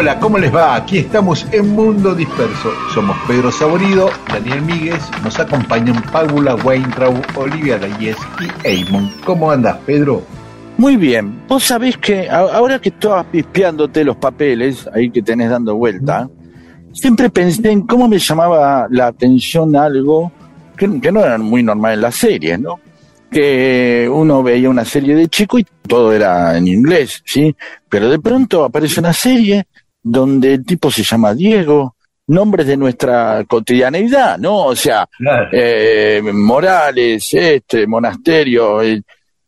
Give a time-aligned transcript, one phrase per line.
[0.00, 0.76] Hola, ¿cómo les va?
[0.76, 2.70] Aquí estamos en Mundo Disperso.
[2.94, 9.12] Somos Pedro Saborido, Daniel Míguez, nos acompañan Paula Weintraub, Olivia Dayes y Eamon.
[9.24, 10.22] ¿Cómo andas, Pedro?
[10.76, 11.42] Muy bien.
[11.48, 16.30] Vos sabés que ahora que estabas pispeándote los papeles, ahí que tenés dando vuelta,
[16.92, 20.30] siempre pensé en cómo me llamaba la atención algo
[20.76, 22.78] que, que no era muy normal en las series, ¿no?
[23.30, 27.54] que uno veía una serie de chico y todo era en inglés, ¿sí?
[27.88, 29.66] Pero de pronto aparece una serie
[30.02, 31.96] donde el tipo se llama Diego,
[32.28, 34.66] nombres de nuestra cotidianeidad, ¿no?
[34.66, 35.08] O sea,
[35.52, 38.80] eh, Morales, este, Monasterio,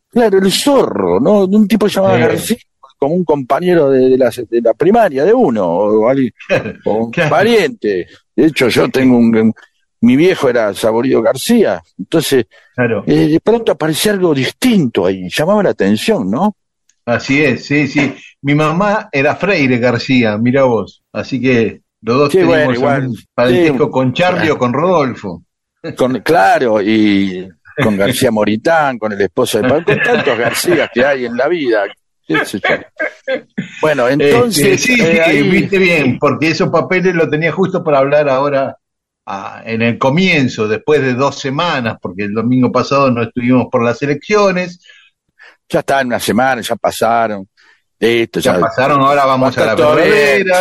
[0.09, 1.45] claro, el zorro, ¿no?
[1.45, 2.57] Un tipo llamado García,
[2.99, 6.33] como un compañero de, la, de, la, primaria de uno, o, alguien,
[6.85, 8.07] o un pariente.
[8.35, 9.53] De hecho, yo tengo un,
[10.03, 12.47] mi viejo era Saborido García, entonces
[13.07, 16.57] eh, de pronto aparecía algo distinto ahí, llamaba la atención, ¿no?
[17.05, 18.15] Así es, sí, sí.
[18.43, 23.91] Mi mamá era Freire García, mira vos, así que los dos sí, bueno, igual, parentesco
[23.91, 25.43] con Charlie o con Rodolfo.
[25.97, 27.49] Con, claro, y
[27.83, 31.49] con García Moritán, con el esposo de Pablo, con tantos García que hay en la
[31.49, 31.85] vida.
[33.81, 34.83] Bueno, este, entonces.
[34.83, 38.77] sí, eh, viste bien, porque esos papeles los tenía justo para hablar ahora
[39.65, 44.03] en el comienzo, después de dos semanas, porque el domingo pasado no estuvimos por las
[44.03, 44.81] elecciones.
[45.71, 47.49] Ya está en una semana, ya pasaron.
[47.99, 49.77] Esto, ya, pasaron, ahora vamos a las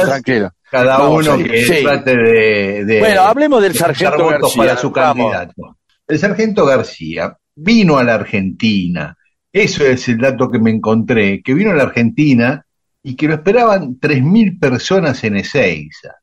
[0.05, 0.51] Tranquilo.
[0.69, 4.63] Cada uno que trate de, Bueno, hablemos del sargento García.
[4.63, 5.77] Para su candidato.
[6.07, 9.15] El sargento García vino a la Argentina.
[9.51, 12.63] Eso es el dato que me encontré, que vino a la Argentina
[13.01, 16.15] y que lo esperaban 3.000 personas en Ezeiza.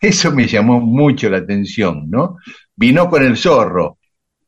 [0.00, 2.38] Eso me llamó mucho la atención, ¿no?
[2.74, 3.98] Vino con el zorro.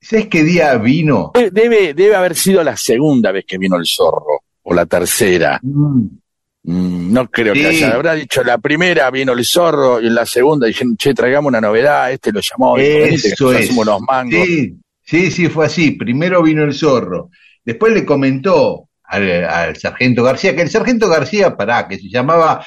[0.05, 1.33] ¿Sabes qué día vino?
[1.35, 5.59] Debe, debe haber sido la segunda vez que vino el zorro, o la tercera.
[5.63, 6.07] Mm.
[6.65, 7.95] Mm, no creo que haya.
[7.95, 11.61] Habrá dicho la primera vino el zorro y en la segunda dijeron, che, traigamos una
[11.61, 13.71] novedad, este lo llamó, Eso es.
[13.71, 14.45] unos mangos.
[14.47, 15.93] Sí, sí, sí, fue así.
[15.93, 17.31] Primero vino el zorro.
[17.65, 22.65] Después le comentó al, al sargento García, que el sargento García, pará, que se llamaba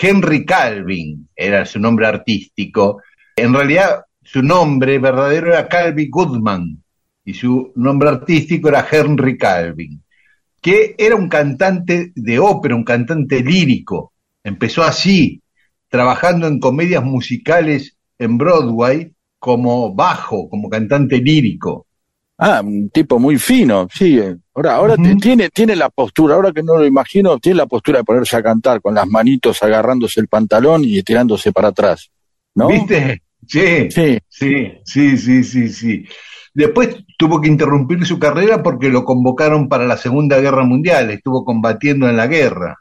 [0.00, 3.00] Henry Calvin era su nombre artístico.
[3.36, 6.79] En realidad, su nombre verdadero era Calvin Goodman
[7.30, 10.02] y su nombre artístico era Henry Calvin,
[10.60, 14.12] que era un cantante de ópera, un cantante lírico.
[14.42, 15.40] Empezó así,
[15.88, 21.86] trabajando en comedias musicales en Broadway como bajo, como cantante lírico.
[22.36, 24.18] Ah, un tipo muy fino, sí.
[24.54, 28.04] Ahora, ahora tiene, tiene la postura, ahora que no lo imagino, tiene la postura de
[28.04, 32.10] ponerse a cantar con las manitos agarrándose el pantalón y estirándose para atrás.
[32.56, 32.66] ¿No?
[32.66, 33.22] ¿Viste?
[33.46, 36.04] Sí, sí, sí, sí, sí, sí.
[36.52, 41.44] Después tuvo que interrumpir su carrera porque lo convocaron para la Segunda Guerra Mundial, estuvo
[41.44, 42.78] combatiendo en la guerra.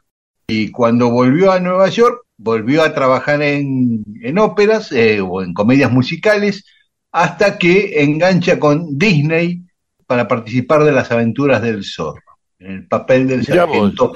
[0.47, 5.53] Y cuando volvió a Nueva York, volvió a trabajar en, en óperas eh, o en
[5.53, 6.65] comedias musicales
[7.11, 9.63] hasta que engancha con Disney
[10.07, 12.21] para participar de las aventuras del zorro,
[12.57, 14.13] en el papel del sargento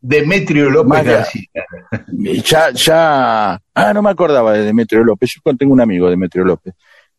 [0.00, 1.48] Demetrio López García.
[2.44, 6.74] Ya, ya, ah, no me acordaba de Demetrio López, yo tengo un amigo Demetrio López,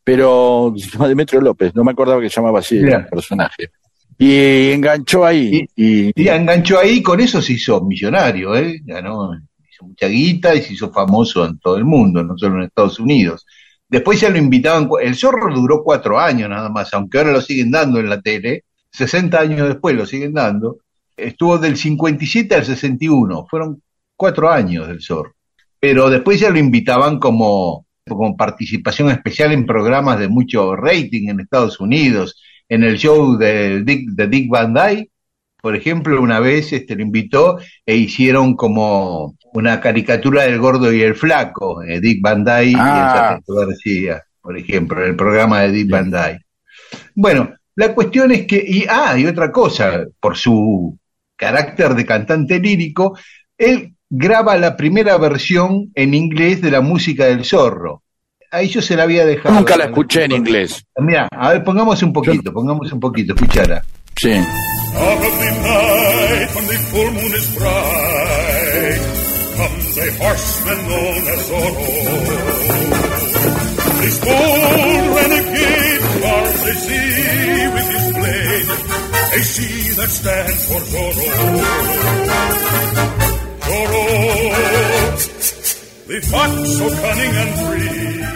[0.09, 3.69] pero se llama Demetrio López, no me acordaba que se llamaba así el personaje.
[4.17, 5.65] Y enganchó ahí.
[5.75, 8.81] Y, y, enganchó ahí, con eso se hizo millonario, ¿eh?
[8.83, 9.31] Ganó,
[9.71, 12.99] hizo mucha guita y se hizo famoso en todo el mundo, no solo en Estados
[12.99, 13.45] Unidos.
[13.87, 17.69] Después ya lo invitaban, el zorro duró cuatro años nada más, aunque ahora lo siguen
[17.69, 20.79] dando en la tele, 60 años después lo siguen dando.
[21.15, 23.81] estuvo del 57 al 61, fueron
[24.15, 25.35] cuatro años del zorro.
[25.79, 27.85] Pero después ya lo invitaban como,
[28.17, 33.83] como participación especial en programas de mucho rating en Estados Unidos, en el show de
[33.83, 35.09] Dick, de Dick Van Dyke,
[35.61, 41.01] por ejemplo, una vez este, lo invitó e hicieron como una caricatura del gordo y
[41.01, 43.39] el flaco, eh, Dick Van Dyke y el ah.
[43.45, 46.45] García, por ejemplo, en el programa de Dick Van Dyke.
[47.13, 50.97] Bueno, la cuestión es que, y, ah, y otra cosa, por su
[51.35, 53.17] carácter de cantante lírico,
[53.57, 58.03] él graba la primera versión en inglés de la música del zorro.
[58.51, 59.53] A ellos se la había dejado.
[59.53, 60.83] Nunca la escuché en inglés.
[60.97, 63.83] Mira, a ver, pongamos un poquito, pongamos un poquito, escuchara.
[64.15, 64.31] Sí.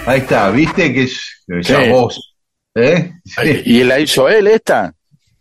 [0.05, 2.35] Ahí está, ¿viste que es esa voz?
[2.75, 3.11] ¿eh?
[3.65, 4.93] ¿Y la hizo él esta?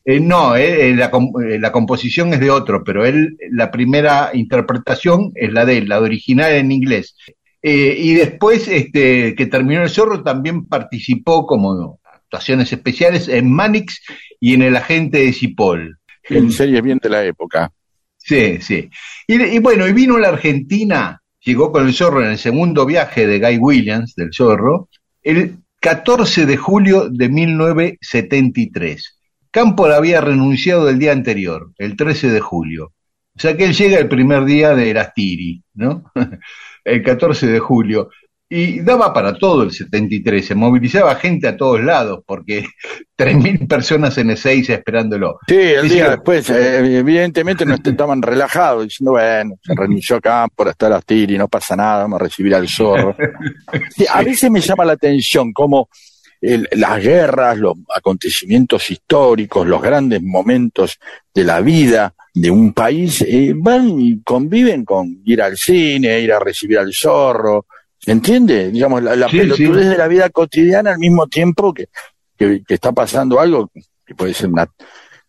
[0.04, 1.10] Eh, no, eh, la,
[1.58, 6.00] la, composición es de otro, pero él, la primera interpretación es la de él, la
[6.00, 7.14] original en inglés.
[7.62, 14.00] y después, este, que terminó el zorro, también participó como actuaciones especiales en Manix
[14.40, 15.98] y en El Agente de Cipoll.
[16.24, 17.72] En series bien de la época.
[18.24, 18.88] Sí, sí.
[19.26, 23.40] Y, bueno, y vino la Argentina, llegó con el zorro en el segundo viaje de
[23.40, 24.88] Guy Williams, del zorro,
[25.22, 29.18] el 14 de julio de 1973.
[29.50, 32.92] Campo había renunciado el día anterior, el 13 de julio.
[33.36, 36.04] O sea que él llega el primer día de Erastiri, ¿no?
[36.84, 38.10] el 14 de julio.
[38.54, 42.66] Y daba para todo el 73, se movilizaba gente a todos lados, porque
[43.16, 45.38] 3.000 personas en Ezeiza esperándolo.
[45.48, 50.68] Sí, el día después, eh, evidentemente no estaban relajados, diciendo, bueno, se renunció acá por
[50.68, 53.16] estar a Tiri, no pasa nada, vamos a recibir al zorro.
[54.10, 55.88] a veces me llama la atención cómo
[56.42, 60.98] las guerras, los acontecimientos históricos, los grandes momentos
[61.32, 66.34] de la vida de un país, eh, van y conviven con ir al cine, ir
[66.34, 67.64] a recibir al zorro,
[68.06, 68.70] entiende?
[68.70, 71.86] Digamos, la, la pelotudez de la vida cotidiana al mismo tiempo que,
[72.36, 73.70] que, está pasando algo
[74.04, 74.66] que puede ser una,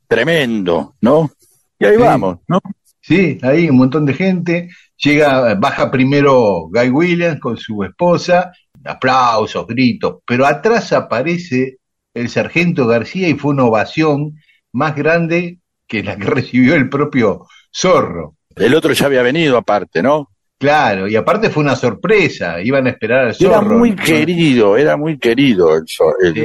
[0.07, 1.31] tremendo, ¿no?
[1.79, 2.59] Y ahí vamos, ¿no?
[3.01, 4.69] Sí, ahí un montón de gente.
[4.97, 8.51] Llega, baja primero Guy Williams con su esposa,
[8.85, 11.77] aplausos, gritos, pero atrás aparece
[12.13, 14.39] el sargento García y fue una ovación
[14.71, 18.35] más grande que la que recibió el propio Zorro.
[18.55, 20.29] El otro ya había venido aparte, ¿no?
[20.63, 23.51] Claro, y aparte fue una sorpresa, iban a esperar al zorro.
[23.51, 25.85] Era muy querido, era muy querido el,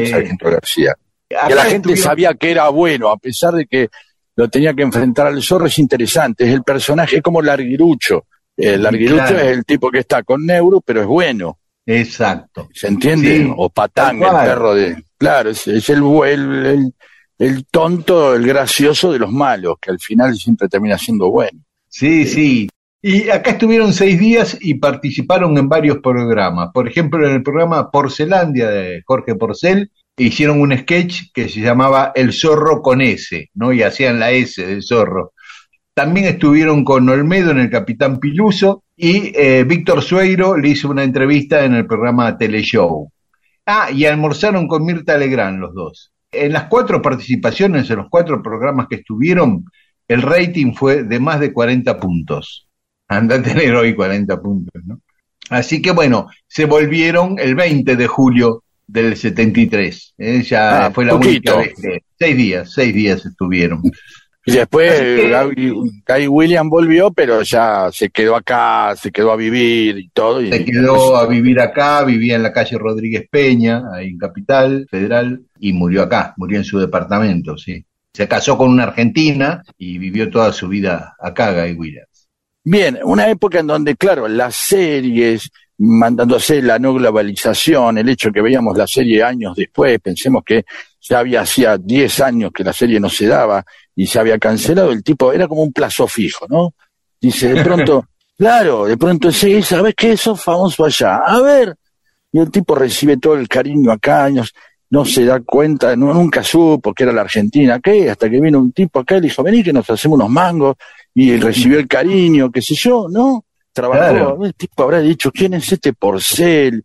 [0.09, 0.93] sargento García.
[1.29, 3.89] Que la gente sabía que era bueno, a pesar de que
[4.35, 8.27] lo tenía que enfrentar al zorro, es interesante, es el personaje como Larguirucho.
[8.57, 11.61] El Larguirucho es el tipo que está con Neuro, pero es bueno.
[11.87, 12.69] Exacto.
[12.75, 13.55] ¿Se entiende?
[13.57, 15.01] o Patán, el perro de...
[15.17, 16.93] Claro, es, el, el,
[17.39, 21.61] el tonto, el gracioso de los malos, que al final siempre termina siendo bueno.
[21.89, 22.69] Sí, sí,
[23.01, 26.71] y acá estuvieron seis días y participaron en varios programas.
[26.75, 32.11] Por ejemplo, en el programa Porcelandia de Jorge Porcel, hicieron un sketch que se llamaba
[32.15, 33.73] El zorro con S, ¿no?
[33.73, 35.33] Y hacían la S del zorro.
[35.95, 41.05] También estuvieron con Olmedo en el Capitán Piluso y eh, Víctor Sueiro le hizo una
[41.05, 43.13] entrevista en el programa Teleshow.
[43.67, 46.13] Ah, y almorzaron con Mirta Legrand los dos.
[46.33, 49.65] En las cuatro participaciones, en los cuatro programas que estuvieron,
[50.09, 52.68] el rating fue de más de 40 puntos
[53.09, 55.01] anda a tener hoy 40 puntos, ¿no?
[55.51, 60.15] Así que bueno, se volvieron el 20 de julio del 73.
[60.19, 60.43] ¿eh?
[60.43, 62.03] Ya ah, fue la única vez que.
[62.19, 63.83] Seis días, seis días estuvieron.
[64.45, 65.31] Y después
[66.09, 70.41] Guy, William volvió, pero ya se quedó acá, se quedó a vivir y todo.
[70.41, 75.43] se quedó a vivir acá, vivía en la calle Rodríguez Peña, ahí en Capital Federal,
[75.61, 77.85] y murió acá, murió en su departamento, sí.
[78.15, 82.07] Se casó con una argentina y vivió toda su vida acá, Guy William.
[82.65, 88.43] Bien, una época en donde, claro, las series, mandándose la no globalización, el hecho que
[88.43, 90.65] veíamos la serie años después, pensemos que
[91.01, 94.91] ya había hacía 10 años que la serie no se daba y se había cancelado,
[94.91, 96.75] el tipo era como un plazo fijo, ¿no?
[97.21, 98.07] Dice, de pronto,
[98.39, 100.13] claro, de pronto sí, ¿sabes qué?
[100.13, 101.17] Eso famoso allá.
[101.19, 101.75] A ver,
[102.33, 104.53] y el tipo recibe todo el cariño acá, años,
[104.91, 108.11] no se da cuenta, nunca supo que era la Argentina, ¿qué?
[108.11, 110.77] Hasta que vino un tipo acá y le dijo, vení que nos hacemos unos mangos,
[111.21, 113.45] y recibió el cariño, qué sé yo, ¿no?
[113.73, 116.85] Trabajó, el tipo habrá dicho, ¿quién es este porcel?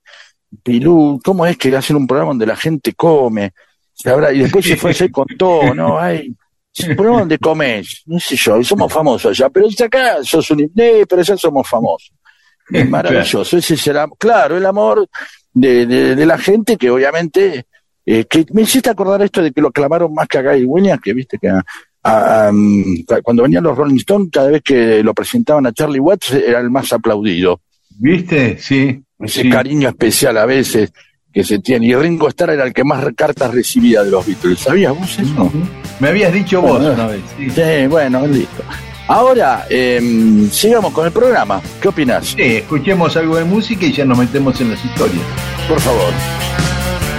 [0.63, 3.53] Pilú, ¿cómo es que hacen un programa donde la gente come?
[3.93, 5.99] Se habrá, y después se fue, se contó, ¿no?
[5.99, 6.35] Ay,
[6.97, 8.01] ¿Por dónde comes?
[8.07, 10.61] No sé yo, somos famosos allá, pero acá sos un...
[10.61, 12.11] Eh, pero allá somos famosos.
[12.71, 15.07] Es maravilloso, ese será, claro, el amor
[15.53, 17.67] de, de, la gente que obviamente,
[18.03, 21.01] eh, que me hiciste acordar esto de que lo clamaron más que a Guy Williams,
[21.03, 21.51] que viste que
[22.03, 26.69] cuando venían los Rolling Stones, cada vez que lo presentaban a Charlie Watts era el
[26.69, 27.61] más aplaudido.
[27.97, 28.57] ¿Viste?
[28.59, 29.01] Sí.
[29.19, 30.91] Ese cariño especial a veces
[31.33, 31.87] que se tiene.
[31.87, 34.59] Y Ringo Starr era el que más cartas recibía de los Beatles.
[34.59, 35.51] ¿Sabías vos eso?
[35.99, 37.21] Me habías dicho vos una vez.
[37.37, 38.63] Sí, bueno, listo.
[39.07, 41.61] Ahora, em, sigamos con el programa.
[41.81, 42.27] ¿Qué opinas?
[42.27, 45.23] Sí, escuchemos algo de música y ya nos metemos en las historias.
[45.67, 46.13] Por favor.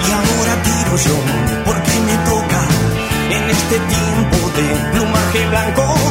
[0.00, 1.14] Y ahora tiro yo,
[1.66, 2.68] porque me toca
[3.30, 4.43] en este tiempo
[5.54, 6.03] blanco,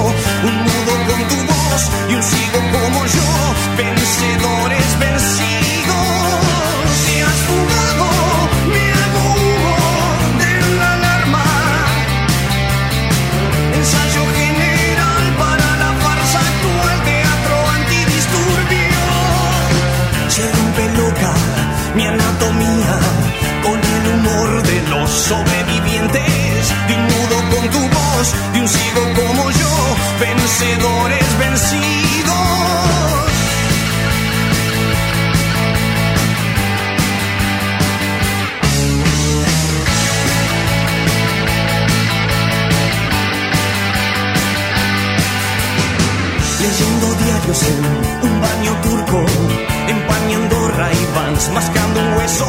[51.50, 52.45] mascando un hueso,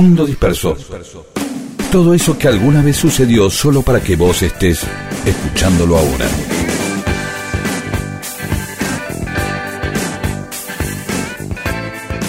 [0.00, 0.76] Mundo disperso.
[1.90, 4.86] Todo eso que alguna vez sucedió solo para que vos estés
[5.26, 6.26] escuchándolo ahora.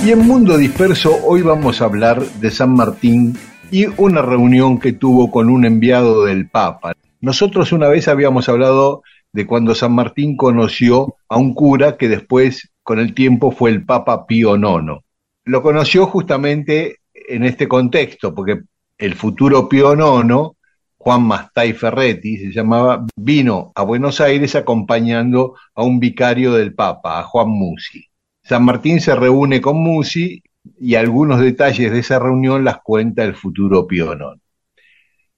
[0.03, 3.37] Y en Mundo Disperso hoy vamos a hablar de San Martín
[3.69, 6.93] y una reunión que tuvo con un enviado del Papa.
[7.21, 12.71] Nosotros una vez habíamos hablado de cuando San Martín conoció a un cura que después,
[12.81, 15.03] con el tiempo, fue el Papa Pío IX.
[15.45, 16.98] Lo conoció justamente
[17.29, 18.61] en este contexto, porque
[18.97, 20.55] el futuro Pío IX,
[20.97, 27.19] Juan Mastay Ferretti, se llamaba, vino a Buenos Aires acompañando a un vicario del Papa,
[27.19, 28.05] a Juan Musi.
[28.43, 30.41] San Martín se reúne con Musi
[30.79, 34.41] y algunos detalles de esa reunión las cuenta el futuro Pío IX.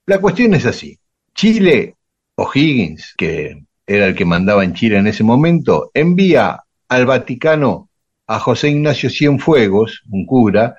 [0.06, 0.98] La cuestión es así.
[1.34, 1.96] Chile,
[2.34, 7.88] O'Higgins, que era el que mandaba en Chile en ese momento, envía al Vaticano
[8.26, 10.74] a José Ignacio Cienfuegos, un cura,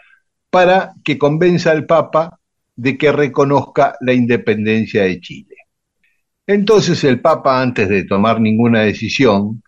[0.54, 2.40] para que convenza al Papa
[2.76, 5.56] de que reconozca la independencia de Chile.
[6.46, 9.64] Entonces el Papa, antes de tomar ninguna decisión,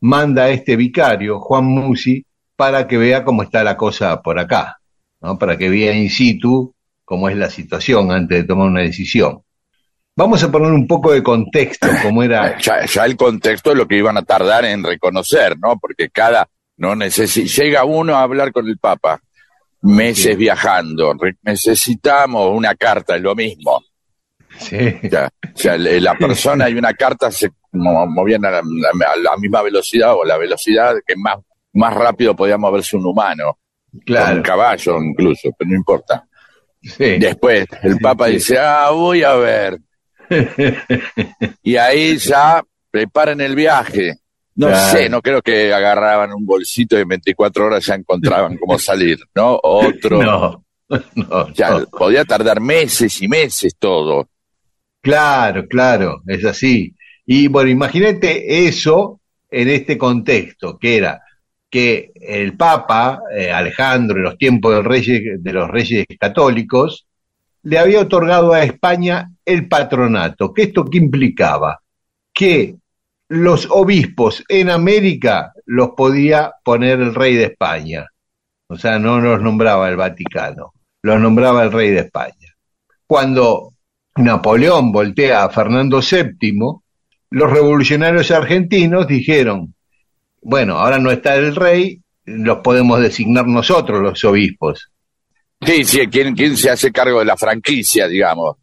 [0.00, 2.26] manda a este vicario, Juan Musi,
[2.56, 4.80] para que vea cómo está la cosa por acá,
[5.20, 5.38] ¿no?
[5.38, 6.74] para que vea in situ
[7.04, 9.40] cómo es la situación antes de tomar una decisión.
[10.16, 12.58] Vamos a poner un poco de contexto, cómo era.
[12.60, 15.78] Ya, ya el contexto es lo que iban a tardar en reconocer, ¿no?
[15.78, 16.48] Porque cada.
[16.76, 19.20] no Llega uno a hablar con el Papa,
[19.84, 21.14] meses viajando.
[21.42, 23.82] necesitamos una carta, es lo mismo.
[24.58, 24.76] Sí.
[24.76, 30.38] O sea, la persona y una carta se movían a la, misma velocidad o la
[30.38, 31.36] velocidad que más,
[31.72, 33.58] más rápido podía moverse un humano.
[34.04, 34.38] Claro.
[34.38, 36.26] un caballo incluso, pero no importa.
[36.82, 37.16] Sí.
[37.18, 39.78] Después el Papa dice, ah, voy a ver.
[41.62, 44.16] y ahí ya preparan el viaje.
[44.56, 48.78] No sé, no creo que agarraban un bolsito y en 24 horas ya encontraban cómo
[48.78, 49.58] salir, ¿no?
[49.62, 50.60] Otro.
[50.86, 54.28] No, no, ya podía tardar meses y meses todo.
[55.00, 56.94] Claro, claro, es así.
[57.24, 59.18] Y bueno, imagínate eso
[59.50, 61.22] en este contexto, que era
[61.70, 67.06] que el Papa eh, Alejandro, en los tiempos del reyes, de los reyes católicos,
[67.62, 70.52] le había otorgado a España el patronato.
[70.52, 71.80] ¿Qué esto qué implicaba?
[72.32, 72.76] Que
[73.34, 78.06] los obispos en América los podía poner el rey de España.
[78.68, 80.72] O sea, no los nombraba el Vaticano,
[81.02, 82.54] los nombraba el rey de España.
[83.06, 83.72] Cuando
[84.16, 86.80] Napoleón voltea a Fernando VII,
[87.30, 89.74] los revolucionarios argentinos dijeron,
[90.40, 94.90] bueno, ahora no está el rey, los podemos designar nosotros los obispos.
[95.60, 98.56] Sí, sí, ¿quién, quién se hace cargo de la franquicia, digamos?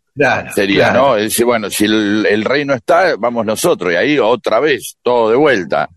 [0.54, 1.16] Sería, ¿no?
[1.16, 4.98] Es decir, bueno, si el, el rey no está, vamos nosotros, y ahí otra vez,
[5.02, 5.90] todo de vuelta.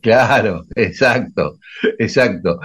[0.00, 1.58] Claro, exacto,
[1.98, 2.60] exacto.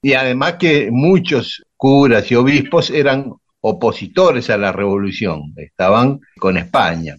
[0.00, 7.16] Y además que muchos curas y obispos eran opositores a la revolución, estaban con España.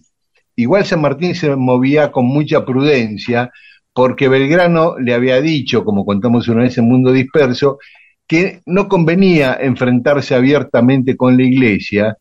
[0.56, 3.50] Igual San Martín se movía con mucha prudencia
[3.92, 7.78] porque Belgrano le había dicho, como contamos una vez en Mundo Disperso,
[8.26, 12.16] que no convenía enfrentarse abiertamente con la iglesia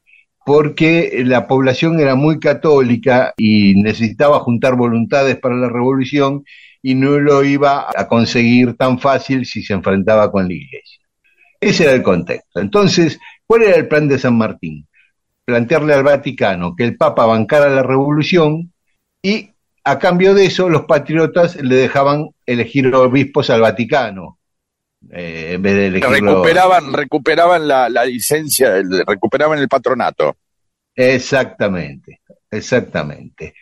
[0.50, 6.44] porque la población era muy católica y necesitaba juntar voluntades para la revolución
[6.82, 11.04] y no lo iba a conseguir tan fácil si se enfrentaba con la iglesia.
[11.62, 12.62] Ese era el contexto.
[12.62, 14.88] Entonces, ¿cuál era el plan de San Martín?
[15.46, 18.74] Plantearle al Vaticano que el Papa bancara la revolución
[19.22, 19.52] y
[19.84, 24.39] a cambio de eso los patriotas le dejaban elegir obispos al Vaticano.
[25.12, 30.36] Eh, en vez de recuperaban, recuperaban la, la licencia, recuperaban el patronato.
[30.96, 33.54] Exactamente, exactamente.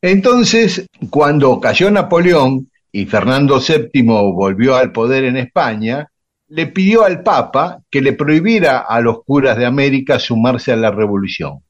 [0.00, 6.08] Entonces, cuando cayó Napoleón y Fernando VII volvió al poder en España,
[6.48, 10.90] le pidió al Papa que le prohibiera a los curas de América sumarse a la
[10.90, 11.62] revolución.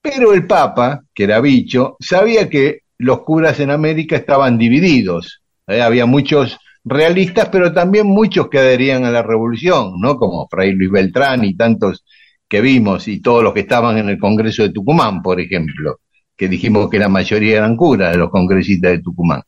[0.00, 5.42] Pero el Papa, que era bicho, sabía que los curas en América estaban divididos.
[5.66, 5.82] ¿eh?
[5.82, 10.16] Había muchos realistas, pero también muchos que adherían a la revolución, ¿no?
[10.16, 12.04] Como Fray Luis Beltrán y tantos
[12.48, 15.98] que vimos, y todos los que estaban en el Congreso de Tucumán, por ejemplo
[16.36, 19.42] que dijimos que la mayoría eran curas de los congresistas de Tucumán.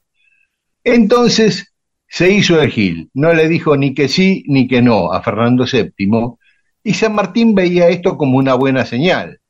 [0.84, 1.74] Entonces
[2.08, 5.64] se hizo el Gil, no le dijo ni que sí ni que no a Fernando
[5.70, 6.36] VII,
[6.84, 9.40] y San Martín veía esto como una buena señal,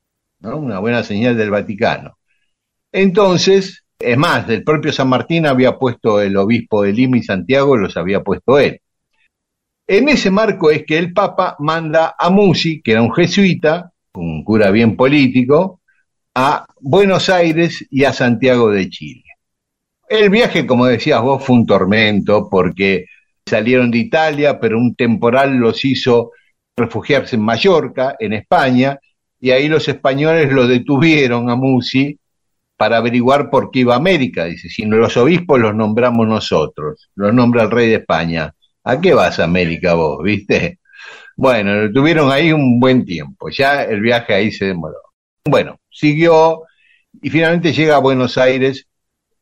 [0.40, 0.56] ¿no?
[0.56, 2.18] una buena señal del Vaticano.
[2.92, 7.76] Entonces, es más, el propio San Martín había puesto el obispo de Lima y Santiago,
[7.76, 8.80] los había puesto él.
[9.88, 14.44] En ese marco es que el Papa manda a Musi, que era un jesuita, un
[14.44, 15.80] cura bien político,
[16.34, 19.22] a Buenos Aires y a Santiago de Chile.
[20.08, 23.06] El viaje, como decías vos, fue un tormento porque
[23.48, 26.32] salieron de Italia, pero un temporal los hizo
[26.76, 28.98] refugiarse en Mallorca, en España,
[29.40, 32.18] y ahí los españoles lo detuvieron a Musi
[32.76, 34.44] para averiguar por qué iba a América.
[34.44, 38.54] Dice, si no los obispos los nombramos nosotros, los nombra el rey de España.
[38.84, 40.78] ¿A qué vas a América vos, viste?
[41.36, 44.98] Bueno, tuvieron ahí un buen tiempo, ya el viaje ahí se demoró.
[45.44, 46.62] Bueno, siguió
[47.20, 48.86] y finalmente llega a Buenos Aires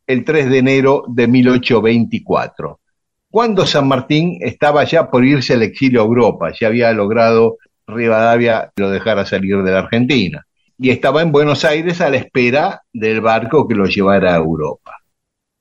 [0.07, 2.81] el 3 de enero de 1824,
[3.31, 8.73] cuando San Martín estaba ya por irse al exilio a Europa, ya había logrado Rivadavia
[8.77, 10.47] lo dejara salir de la Argentina,
[10.79, 14.99] y estaba en Buenos Aires a la espera del barco que lo llevara a Europa.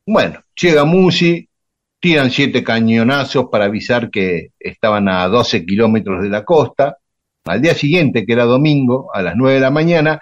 [0.06, 1.48] Bueno, llega Musi,
[2.00, 6.98] tiran siete cañonazos para avisar que estaban a 12 kilómetros de la costa.
[7.46, 10.22] Al día siguiente, que era domingo, a las 9 de la mañana,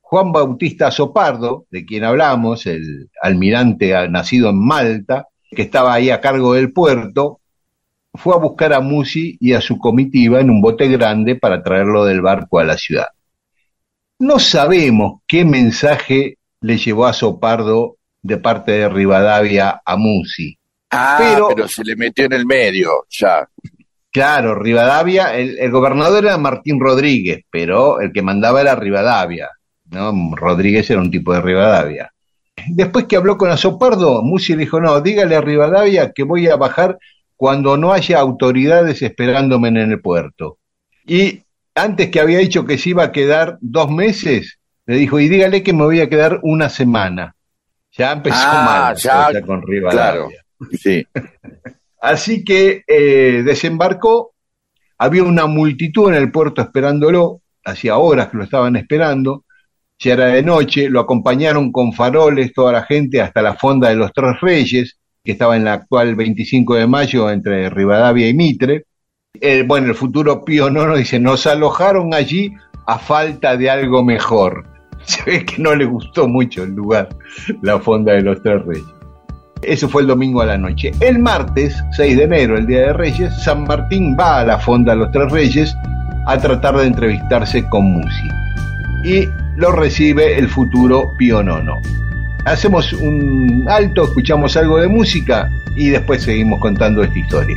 [0.00, 6.20] Juan Bautista Sopardo, de quien hablamos, el almirante nacido en Malta, que estaba ahí a
[6.20, 7.40] cargo del puerto,
[8.14, 12.04] fue a buscar a Musi y a su comitiva en un bote grande para traerlo
[12.04, 13.06] del barco a la ciudad.
[14.20, 20.56] No sabemos qué mensaje le llevó a Sopardo de parte de Rivadavia a Musi.
[20.90, 23.48] Ah, pero, se le metió en el medio, ya.
[24.12, 29.48] Claro, Rivadavia, el, el, gobernador era Martín Rodríguez, pero el que mandaba era Rivadavia.
[29.90, 30.12] ¿no?
[30.36, 32.12] Rodríguez era un tipo de Rivadavia.
[32.68, 36.56] Después que habló con Azopardo, Musi le dijo, no, dígale a Rivadavia que voy a
[36.56, 36.98] bajar
[37.36, 40.58] cuando no haya autoridades esperándome en el puerto.
[41.06, 41.40] Y
[41.82, 45.62] antes que había dicho que se iba a quedar dos meses, le dijo, y dígale
[45.62, 47.34] que me voy a quedar una semana.
[47.92, 50.44] Ya empezó ah, mal con Rivadavia.
[50.78, 51.06] sí.
[52.00, 54.32] Así que eh, desembarcó,
[54.96, 59.44] había una multitud en el puerto esperándolo, hacía horas que lo estaban esperando,
[59.98, 63.96] ya era de noche, lo acompañaron con faroles toda la gente hasta la fonda de
[63.96, 68.84] los Tres Reyes, que estaba en la actual 25 de mayo entre Rivadavia y Mitre.
[69.66, 72.52] Bueno, el futuro Pío Nono dice, nos alojaron allí
[72.86, 74.64] a falta de algo mejor.
[75.04, 77.08] Se ve que no le gustó mucho el lugar,
[77.62, 78.84] la fonda de los Tres Reyes.
[79.62, 80.90] Eso fue el domingo a la noche.
[81.00, 84.92] El martes, 6 de enero, el Día de Reyes, San Martín va a la fonda
[84.92, 85.74] de los Tres Reyes
[86.26, 88.28] a tratar de entrevistarse con Musi.
[89.04, 91.76] Y lo recibe el futuro Pío Nono.
[92.46, 97.56] Hacemos un alto, escuchamos algo de música y después seguimos contando esta historia.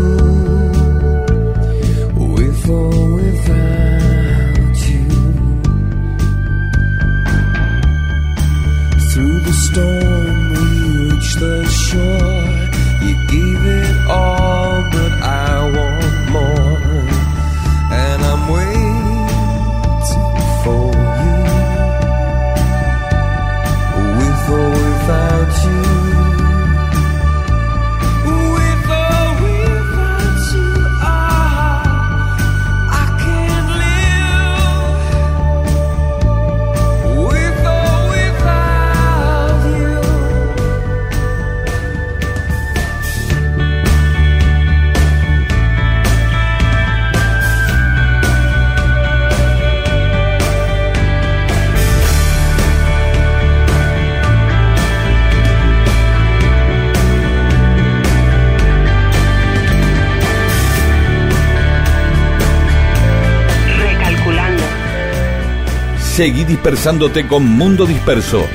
[9.11, 10.63] Through the storm we
[11.09, 12.45] reached the shore.
[13.05, 16.00] You gave it all, but I want
[66.21, 68.45] Seguí dispersándote con Mundo Disperso.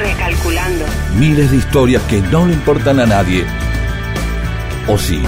[0.00, 0.86] recalculando,
[1.18, 3.44] Miles de historias que no le importan a nadie.
[4.88, 5.20] ¿O sí?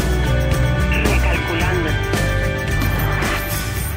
[1.05, 1.91] recalculando.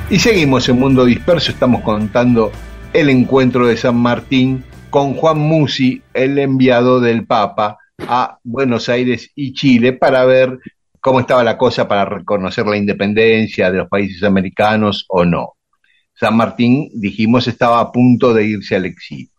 [0.09, 2.51] Y seguimos en Mundo Disperso, estamos contando
[2.91, 9.31] el encuentro de San Martín con Juan Musi, el enviado del Papa a Buenos Aires
[9.35, 10.59] y Chile para ver
[10.99, 15.53] cómo estaba la cosa para reconocer la independencia de los países americanos o no.
[16.19, 19.29] San Martín, dijimos, estaba a punto de irse al exilio.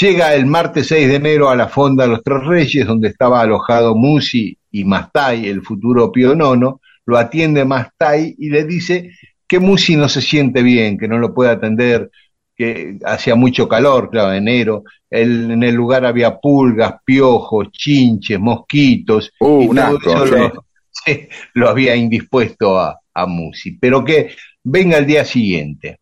[0.00, 3.40] Llega el martes 6 de enero a la Fonda de los Tres Reyes, donde estaba
[3.40, 9.10] alojado Musi y Mastai, el futuro Pío IX, lo atiende Mastai y le dice
[9.46, 12.10] que Musi no se siente bien, que no lo puede atender,
[12.56, 19.32] que hacía mucho calor, claro, enero, el- en el lugar había pulgas, piojos, chinches, mosquitos,
[19.40, 20.30] Uh, y todo eso sí.
[20.30, 24.34] lo, sí, lo había indispuesto a, a Musi, pero que
[24.70, 25.98] venga al día siguiente.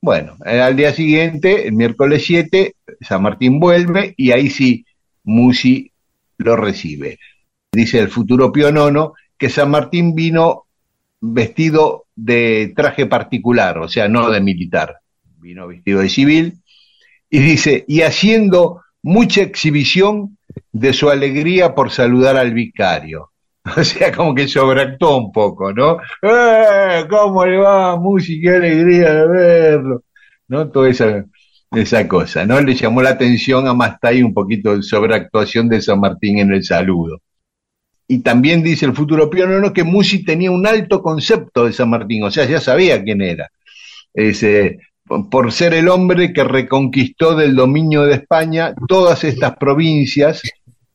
[0.00, 4.84] Bueno, eh, al día siguiente, el miércoles 7, San Martín vuelve y ahí sí
[5.24, 5.90] Musi
[6.38, 7.18] lo recibe.
[7.72, 10.64] Dice el futuro Pío IX que San Martín vino
[11.20, 14.96] vestido de traje particular, o sea, no de militar,
[15.38, 16.62] vino vestido de civil,
[17.28, 20.38] y dice, y haciendo mucha exhibición
[20.72, 23.30] de su alegría por saludar al vicario.
[23.76, 25.98] O sea, como que sobreactuó un poco, ¿no?
[26.22, 27.04] ¡Eh!
[27.08, 27.96] ¿Cómo le va?
[27.96, 30.02] Musi, qué alegría de verlo.
[30.48, 30.70] ¿No?
[30.70, 31.24] Toda esa,
[31.72, 32.60] esa cosa, ¿no?
[32.60, 36.62] Le llamó la atención a Mastay un poquito de sobreactuación de San Martín en el
[36.62, 37.20] saludo.
[38.08, 41.90] Y también dice el futuro Pío IX que Musi tenía un alto concepto de San
[41.90, 43.50] Martín, o sea, ya sabía quién era.
[44.14, 44.78] Ese,
[45.28, 50.42] por ser el hombre que reconquistó del dominio de España todas estas provincias,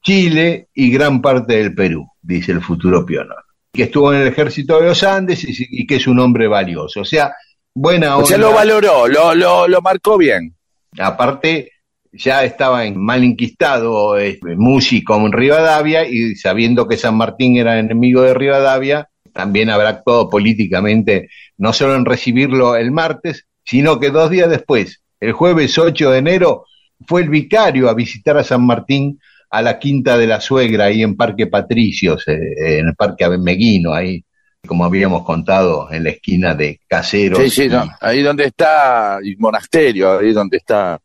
[0.02, 3.28] Chile y gran parte del Perú, dice el futuro IX.
[3.72, 7.02] Que estuvo en el ejército de los Andes y, y que es un hombre valioso.
[7.02, 7.34] O sea,
[7.74, 8.48] buena O sea, onda.
[8.50, 10.56] lo valoró, lo, lo, lo marcó bien.
[10.98, 11.72] Aparte,
[12.12, 17.80] ya estaba en, mal inquistado eh, Musi con Rivadavia y sabiendo que San Martín era
[17.80, 24.10] enemigo de Rivadavia, también habrá actuado políticamente, no solo en recibirlo el martes, sino que
[24.10, 26.66] dos días después, el jueves 8 de enero,
[27.08, 29.20] fue el vicario a visitar a San Martín
[29.52, 33.94] a la Quinta de la Suegra, ahí en Parque Patricios, eh, en el Parque Abemeguino,
[33.94, 34.24] ahí,
[34.66, 37.40] como habíamos contado, en la esquina de Caseros.
[37.40, 41.00] Sí, sí, y- no, ahí donde está el monasterio, ahí donde está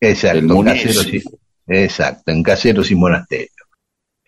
[0.00, 1.22] Exacto, El en caseros y,
[1.66, 3.50] exacto, en caseros y monasterios.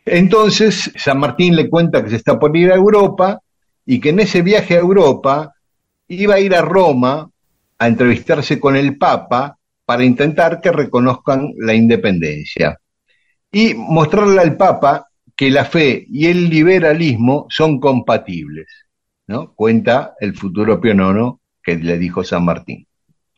[0.05, 3.39] Entonces, San Martín le cuenta que se está por ir a Europa
[3.87, 5.55] y que en ese viaje a Europa
[6.09, 7.31] iba a ir a Roma
[7.79, 12.77] a entrevistarse con el Papa para intentar que reconozcan la independencia
[13.53, 18.67] y mostrarle al Papa que la fe y el liberalismo son compatibles,
[19.27, 19.55] ¿no?
[19.55, 22.87] Cuenta el futuro Pío IX que le dijo San Martín.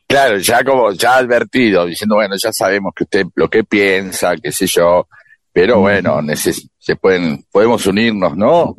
[0.07, 4.51] Claro, ya como, ya advertido, diciendo, bueno, ya sabemos que usted lo que piensa, qué
[4.51, 5.07] sé yo,
[5.51, 8.75] pero bueno, se pueden, podemos unirnos, ¿no?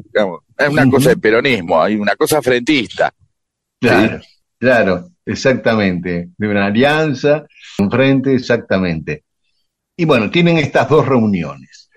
[0.57, 3.13] Es una cosa de peronismo, hay una cosa frentista.
[3.81, 4.21] Claro,
[4.59, 6.31] claro, exactamente.
[6.37, 7.45] De una alianza,
[7.79, 9.24] un frente, exactamente.
[9.97, 11.89] Y bueno, tienen estas dos reuniones.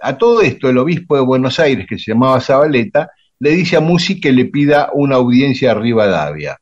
[0.00, 3.80] A todo esto, el obispo de Buenos Aires, que se llamaba Zabaleta, le dice a
[3.80, 6.58] Musi que le pida una audiencia a Rivadavia.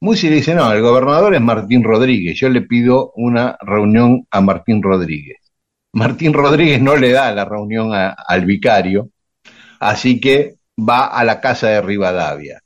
[0.00, 4.40] Musi le dice, no, el gobernador es Martín Rodríguez, yo le pido una reunión a
[4.40, 5.38] Martín Rodríguez.
[5.92, 9.10] Martín Rodríguez no le da la reunión al vicario,
[9.80, 12.60] así que va a la casa de Rivadavia.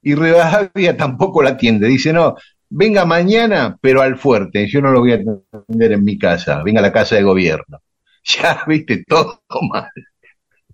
[0.00, 2.36] Y Rivadavia tampoco la atiende, dice, no,
[2.70, 6.80] venga mañana, pero al fuerte, yo no lo voy a atender en mi casa, venga
[6.80, 7.80] a la casa de gobierno.
[8.24, 9.90] Ya, viste, todo mal.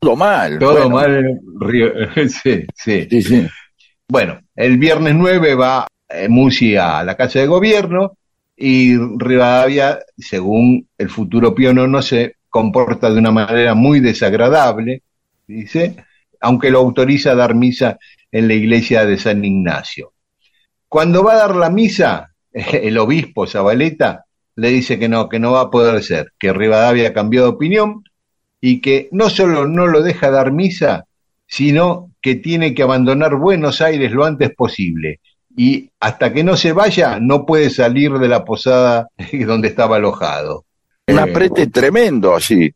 [0.00, 0.58] Todo mal.
[0.58, 1.40] Todo mal.
[2.28, 3.06] Sí, sí.
[3.08, 3.46] sí, sí.
[4.08, 8.16] Bueno, el viernes 9 va eh, Musi a la casa de gobierno
[8.56, 15.02] y Rivadavia, según el futuro piono, no se comporta de una manera muy desagradable,
[15.46, 15.96] dice,
[16.40, 17.98] aunque lo autoriza a dar misa
[18.30, 20.13] en la iglesia de San Ignacio.
[20.94, 25.50] Cuando va a dar la misa, el obispo Zabaleta le dice que no, que no
[25.50, 28.04] va a poder ser, que Rivadavia cambió de opinión
[28.60, 31.06] y que no solo no lo deja dar misa,
[31.48, 35.18] sino que tiene que abandonar Buenos Aires lo antes posible
[35.56, 40.64] y hasta que no se vaya no puede salir de la posada donde estaba alojado.
[41.08, 42.72] Un aprete tremendo así.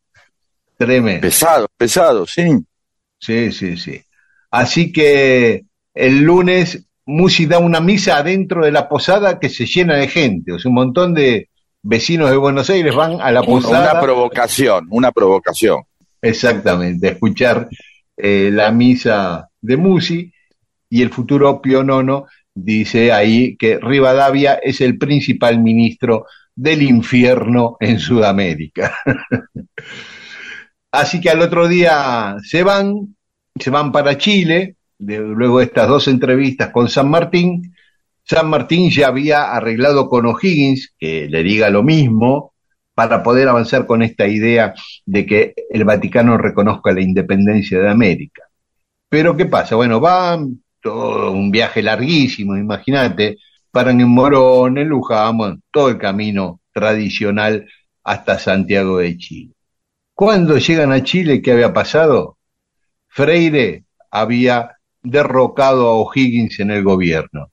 [0.76, 1.20] Tremendo.
[1.20, 2.50] Pesado, pesado, sí.
[3.16, 4.02] Sí, sí, sí.
[4.50, 9.96] Así que el lunes Musi da una misa adentro de la posada que se llena
[9.96, 10.52] de gente.
[10.52, 11.48] O sea, un montón de
[11.82, 13.92] vecinos de Buenos Aires van a la posada.
[13.92, 15.82] Una provocación, una provocación.
[16.20, 17.68] Exactamente, escuchar
[18.14, 20.32] eh, la misa de Musi
[20.90, 27.78] y el futuro Pío Nono dice ahí que Rivadavia es el principal ministro del infierno
[27.80, 28.94] en Sudamérica.
[30.92, 33.16] Así que al otro día se van,
[33.58, 37.74] se van para Chile, luego de estas dos entrevistas con San Martín.
[38.24, 42.52] San Martín ya había arreglado con O'Higgins, que le diga lo mismo,
[42.94, 44.74] para poder avanzar con esta idea
[45.06, 48.42] de que el Vaticano reconozca la independencia de América.
[49.08, 49.76] Pero ¿qué pasa?
[49.76, 53.38] Bueno, van todo un viaje larguísimo, imagínate,
[53.70, 57.66] paran en Morón, en Luján, todo el camino tradicional
[58.04, 59.52] hasta Santiago de Chile.
[60.14, 62.38] Cuando llegan a Chile, ¿qué había pasado?
[63.06, 64.77] Freire había
[65.10, 67.50] derrocado a O'Higgins en el gobierno.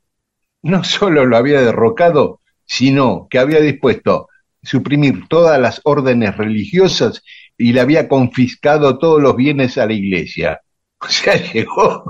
[0.63, 4.27] No solo lo había derrocado, sino que había dispuesto
[4.63, 7.21] suprimir todas las órdenes religiosas
[7.57, 10.59] y le había confiscado todos los bienes a la iglesia.
[10.97, 12.05] O sea, llegó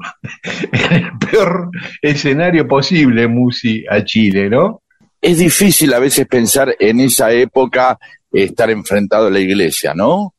[0.71, 1.69] en el peor
[2.01, 4.83] escenario posible Musi a Chile, ¿no?
[5.19, 7.97] Es difícil a veces pensar en esa época
[8.31, 10.34] estar enfrentado a la iglesia, ¿no?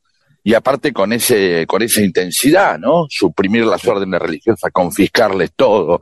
[0.46, 3.06] Y aparte con ese con esa intensidad, ¿no?
[3.08, 6.00] Suprimir las órdenes religiosas, confiscarles todo.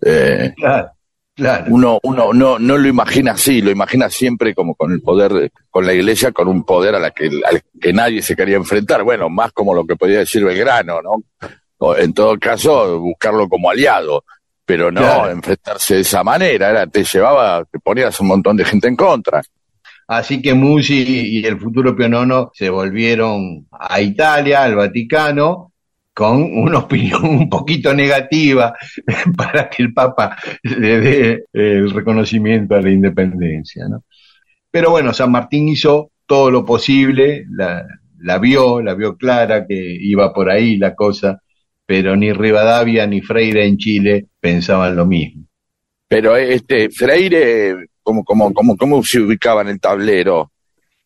[0.00, 0.92] Eh, claro,
[1.34, 1.64] claro.
[1.70, 5.84] Uno, uno no, no lo imagina así, lo imagina siempre como con el poder, con
[5.84, 9.02] la iglesia, con un poder a la que, al que nadie se quería enfrentar.
[9.02, 11.96] Bueno, más como lo que podía decir Belgrano, ¿no?
[11.96, 14.22] en todo caso, buscarlo como aliado,
[14.64, 18.86] pero no enfrentarse de esa manera, era, te llevaba, te ponías un montón de gente
[18.86, 19.42] en contra.
[20.08, 21.02] Así que Musi
[21.38, 25.72] y el futuro Pionono se volvieron a Italia, al Vaticano,
[26.14, 28.74] con una opinión un poquito negativa
[29.36, 33.86] para que el Papa le dé el reconocimiento a la independencia.
[33.88, 34.04] ¿no?
[34.70, 37.84] Pero bueno, San Martín hizo todo lo posible, la,
[38.20, 41.40] la vio, la vio clara que iba por ahí la cosa,
[41.84, 45.44] pero ni Rivadavia ni Freire en Chile pensaban lo mismo.
[46.08, 50.52] Pero este Freire, ¿cómo, cómo, cómo, cómo se ubicaba en el tablero?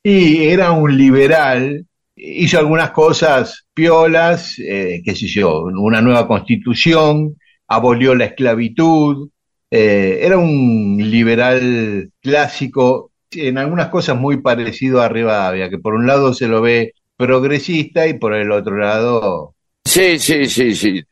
[0.03, 7.37] Y era un liberal, hizo algunas cosas piolas, eh, qué sé yo, una nueva constitución,
[7.67, 9.31] abolió la esclavitud,
[9.71, 16.07] eh, era un liberal clásico, en algunas cosas muy parecido a Rivadavia, que por un
[16.07, 21.03] lado se lo ve progresista y por el otro lado Sí, sí, sí, sí.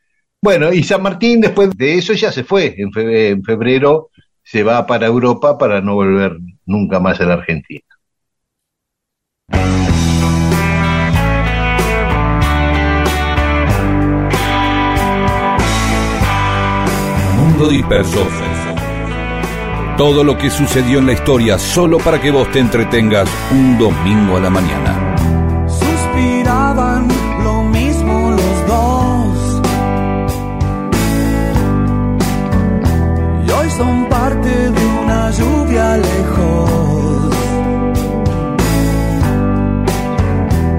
[0.41, 2.75] Bueno, y San Martín después de eso ya se fue.
[2.77, 4.09] En febrero,
[4.51, 7.83] se va para Europa para no volver nunca más a la Argentina.
[17.37, 18.25] Mundo disperso.
[19.97, 24.37] Todo lo que sucedió en la historia solo para que vos te entretengas un domingo
[24.37, 25.08] a la mañana.
[33.79, 37.29] Son parte de una lluvia lejos.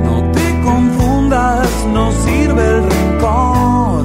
[0.05, 4.05] No te confundas, no sirve el rencor.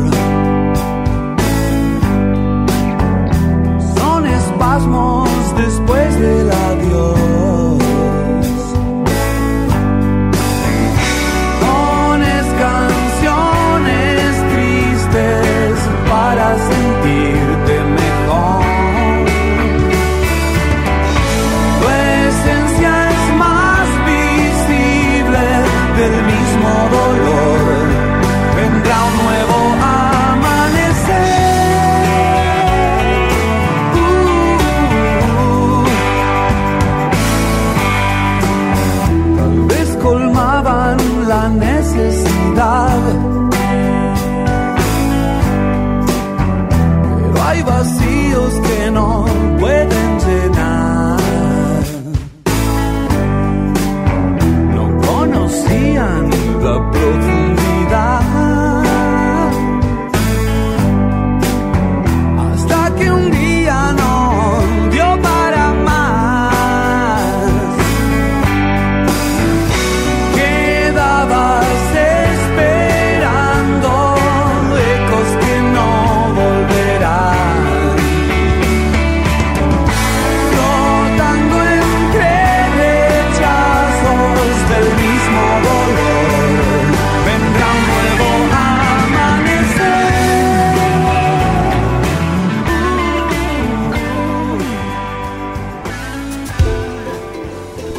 [3.98, 7.15] Son espasmos después del adiós.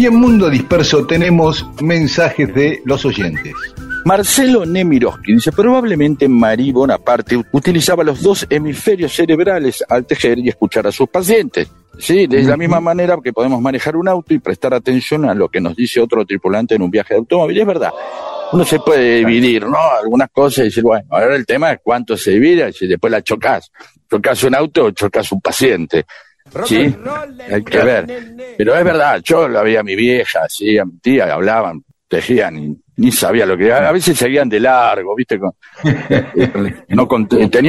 [0.00, 3.52] Y en Mundo Disperso tenemos mensajes de los oyentes.
[4.06, 10.86] Marcelo Nemirovsky dice, probablemente Marie Bonaparte utilizaba los dos hemisferios cerebrales al tejer y escuchar
[10.86, 11.70] a sus pacientes.
[11.98, 15.50] Sí, de la misma manera que podemos manejar un auto y prestar atención a lo
[15.50, 17.60] que nos dice otro tripulante en un viaje de automóvil.
[17.60, 17.90] Es verdad,
[18.52, 19.76] uno se puede dividir, ¿no?
[20.02, 23.20] Algunas cosas y decir, bueno, ahora el tema es cuánto se divide si después la
[23.20, 23.70] chocas.
[24.10, 26.06] Chocas un auto o chocas un paciente.
[26.64, 26.94] Sí,
[27.50, 28.06] hay que ver.
[28.56, 32.58] Pero es verdad, yo la veía a mi vieja, sí, a mi tía, hablaban, tejían
[32.58, 35.38] y ni sabía lo que a veces seguían de largo, ¿viste?
[35.38, 35.54] Con-
[36.88, 37.08] no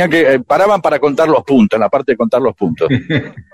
[0.09, 2.89] que eh, paraban para contar los puntos, en la parte de contar los puntos.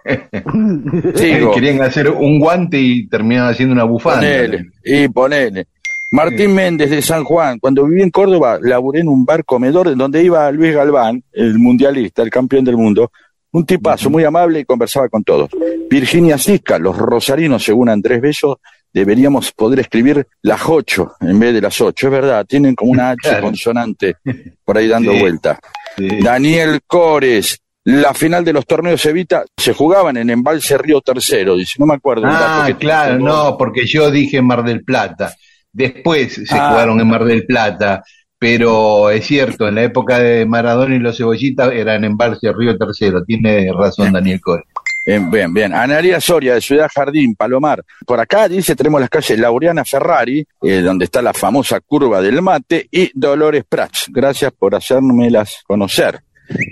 [1.16, 1.52] Sigo.
[1.54, 4.22] Querían hacer un guante y terminaban haciendo una bufanda.
[4.22, 5.68] Ponele, y ponele.
[6.10, 9.98] Martín Méndez de San Juan, cuando viví en Córdoba, laburé en un bar comedor en
[9.98, 13.12] donde iba Luis Galván, el mundialista, el campeón del mundo,
[13.58, 15.50] un tipazo muy amable y conversaba con todos.
[15.90, 18.60] Virginia Cisca, los rosarinos, según Andrés Bello,
[18.94, 23.12] deberíamos poder escribir las ocho en vez de las ocho, es verdad, tienen como una
[23.12, 23.44] H Claro.
[23.44, 24.16] consonante
[24.64, 25.20] por ahí dando Sí.
[25.20, 25.60] vuelta.
[25.98, 26.08] Sí.
[26.22, 31.74] Daniel Cores, la final de los torneos Evita se jugaban en Embalse Río Tercero, dice,
[31.80, 32.24] no me acuerdo.
[32.26, 35.34] Ah, que claro, no, porque yo dije Mar del Plata.
[35.72, 36.70] Después se Ah.
[36.72, 38.04] jugaron en Mar del Plata,
[38.40, 42.78] pero es cierto, en la época de Maradona y los cebollitas eran en Embalse Río
[42.78, 43.24] Tercero.
[43.24, 44.64] Tiene razón Daniel Core.
[45.08, 45.74] Bien, bien, bien.
[45.74, 47.82] Analia Soria, de Ciudad Jardín, Palomar.
[48.06, 52.42] Por acá dice, tenemos las calles Laureana Ferrari, eh, donde está la famosa curva del
[52.42, 54.08] mate, y Dolores Prats.
[54.10, 56.20] Gracias por hacérmelas conocer.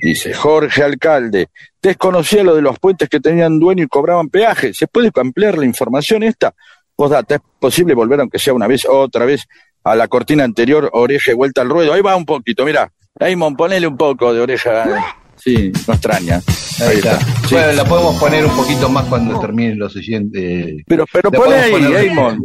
[0.02, 1.48] Dice Jorge Alcalde,
[1.82, 4.74] desconocía lo de los puentes que tenían dueño y cobraban peaje.
[4.74, 6.54] ¿Se puede ampliar la información esta?
[6.96, 9.48] Postdata, ¿es posible volver, aunque sea una vez, otra vez,
[9.86, 11.94] a la cortina anterior, oreja y vuelta al ruedo?
[11.94, 12.92] Ahí va un poquito, mira.
[13.18, 15.16] Raymond, ponele un poco de oreja.
[15.38, 16.42] Sí, no extraña.
[16.82, 17.20] Ahí está.
[17.48, 17.54] Sí.
[17.56, 20.84] Bueno, la podemos poner un poquito más cuando terminen los oyentes.
[20.88, 22.42] Pero, pero La pone podemos ahí, Raymond.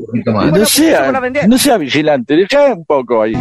[0.57, 3.35] No sea, no sea vigilante, deja un poco ahí.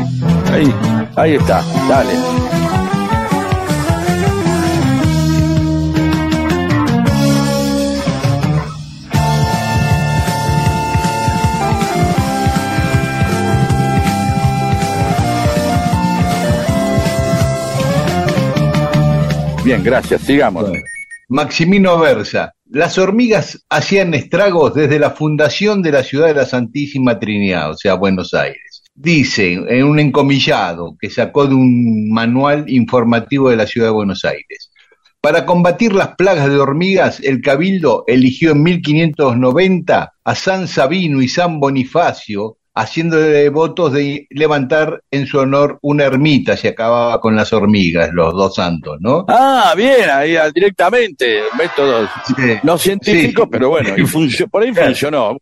[0.51, 0.73] Ahí,
[1.15, 2.13] ahí está, dale.
[19.69, 20.65] Bien, gracias, sigamos.
[21.27, 22.55] Maximino Versa.
[22.71, 27.77] Las hormigas hacían estragos desde la fundación de la ciudad de la Santísima Trinidad, o
[27.77, 28.81] sea, Buenos Aires.
[28.95, 34.25] Dice en un encomillado que sacó de un manual informativo de la ciudad de Buenos
[34.25, 34.71] Aires.
[35.21, 41.27] Para combatir las plagas de hormigas, el Cabildo eligió en 1590 a San Sabino y
[41.27, 47.51] San Bonifacio, haciéndole votos de levantar en su honor una ermita, se acababa con las
[47.51, 49.25] hormigas, los dos santos, ¿no?
[49.27, 52.09] Ah, bien, ahí ah, directamente, métodos
[52.63, 53.49] no científicos, Sí.
[53.51, 54.03] pero bueno, y
[54.45, 55.37] por ahí funcionó.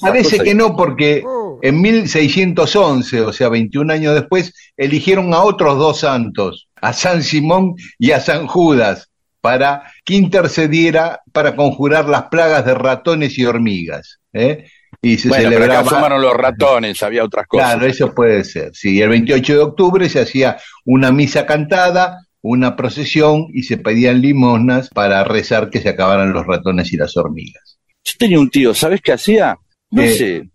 [0.00, 1.24] Parece que no, porque
[1.62, 7.76] en 1611, o sea, 21 años después, eligieron a otros dos santos, a San Simón
[7.98, 9.08] y a San Judas,
[9.40, 14.20] para que intercediera para conjurar las plagas de ratones y hormigas.
[14.34, 14.66] ¿eh?
[15.04, 15.96] Y se Bueno, pero acá celebraba.
[15.96, 17.70] sumaron los ratones, había otras cosas.
[17.72, 18.70] Claro, eso puede ser.
[18.74, 24.20] Sí, el 28 de octubre se hacía una misa cantada, una procesión y se pedían
[24.20, 27.78] limosnas para rezar que se acabaran los ratones y las hormigas.
[28.04, 29.56] Yo tenía un tío, ¿sabes qué hacía?
[29.90, 30.10] No Eh.
[30.12, 30.48] sé.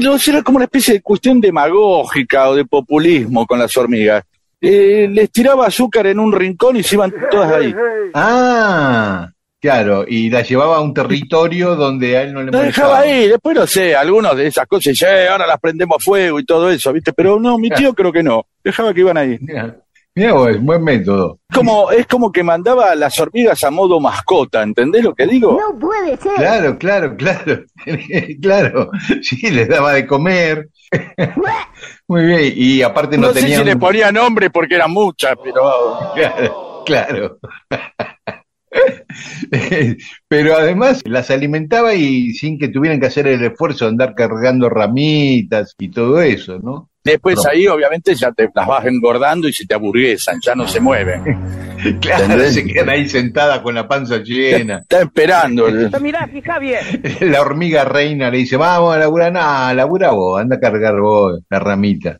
[0.00, 4.22] No será como una especie de cuestión demagógica o de populismo con las hormigas.
[4.60, 7.74] Eh, les tiraba azúcar en un rincón y se iban todas ahí.
[8.14, 9.30] Ah,
[9.64, 13.00] claro, y la llevaba a un territorio donde a él no le La molestaba.
[13.00, 16.44] dejaba ahí, después no sé, algunos de esas cosas, "Che, ahora las prendemos fuego y
[16.44, 17.14] todo eso, ¿viste?
[17.14, 18.44] Pero no, mi tío creo que no.
[18.62, 19.38] Dejaba que iban ahí.
[19.40, 19.74] Mira,
[20.14, 21.38] mira vos, buen método.
[21.54, 25.58] Como, es como que mandaba a las hormigas a modo mascota, ¿entendés lo que digo?
[25.58, 26.34] No puede ser.
[26.34, 27.62] Claro, claro, claro,
[28.42, 28.90] claro.
[29.22, 30.68] Sí, les daba de comer.
[32.06, 33.60] Muy bien, y aparte no, No, sé tenían...
[33.60, 35.62] si le ponía nombre porque eran muchas, pero
[36.14, 37.38] Claro, claro.
[40.28, 44.68] Pero además las alimentaba y sin que tuvieran que hacer el esfuerzo de andar cargando
[44.68, 46.90] ramitas y todo eso, ¿no?
[47.04, 47.50] después No.
[47.50, 51.22] ahí obviamente ya te las vas engordando y se te aburguesan, ya no se mueven.
[52.00, 52.54] Claro, ¿Entendés?
[52.54, 54.78] se quedan ahí sentadas con la panza llena.
[54.78, 55.66] Está esperando.
[56.00, 56.80] Mirá, fija bien.
[57.20, 61.40] La hormiga reina le dice, vamos a laburar, no, labura vos, anda a cargar vos
[61.50, 62.18] la ramita.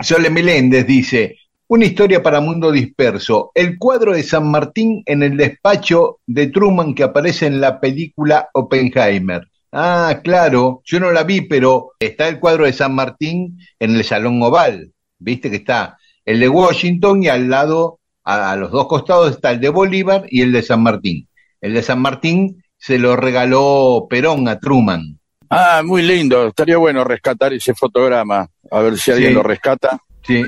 [0.00, 1.38] Sole Meléndez dice,
[1.72, 6.96] una historia para mundo disperso, el cuadro de San Martín en el despacho de Truman
[6.96, 9.46] que aparece en la película Oppenheimer.
[9.70, 14.02] Ah, claro, yo no la vi, pero está el cuadro de San Martín en el
[14.02, 14.90] Salón Oval,
[15.20, 19.52] viste que está el de Washington y al lado, a, a los dos costados está
[19.52, 21.28] el de Bolívar y el de San Martín.
[21.60, 25.20] El de San Martín se lo regaló Perón a Truman.
[25.48, 29.34] Ah, muy lindo, estaría bueno rescatar ese fotograma, a ver si alguien Sí.
[29.36, 30.00] lo rescata.
[30.26, 30.42] Sí.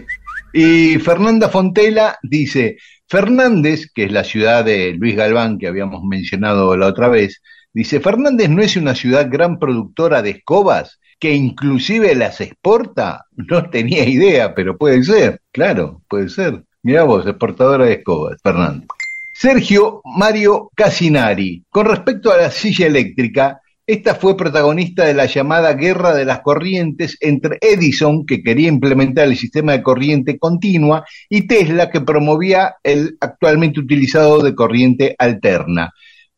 [0.52, 2.76] Y Fernanda Fontela dice,
[3.08, 7.42] Fernández, que es la ciudad de Luis Galván que habíamos mencionado la otra vez,
[7.72, 13.26] dice, Fernández no es una ciudad gran productora de escobas, que inclusive las exporta.
[13.36, 16.64] No tenía idea, pero puede ser, claro, puede ser.
[16.82, 18.88] Mirá vos, exportadora de escobas, Fernández.
[19.32, 25.72] Sergio Mario Casinari, con respecto a la silla eléctrica, esta fue protagonista de la llamada
[25.74, 31.48] Guerra de las Corrientes entre Edison, que quería implementar el sistema de corriente continua, y
[31.48, 35.90] Tesla, que promovía el actualmente utilizado de corriente alterna.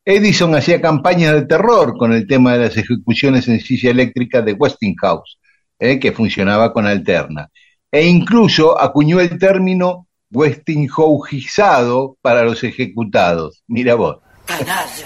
[0.03, 4.53] Edison hacía campañas de terror con el tema de las ejecuciones en silla eléctrica de
[4.53, 5.37] Westinghouse,
[5.79, 7.49] eh, que funcionaba con alterna.
[7.91, 13.63] E incluso acuñó el término Westinghouseizado para los ejecutados.
[13.67, 14.17] Mira vos.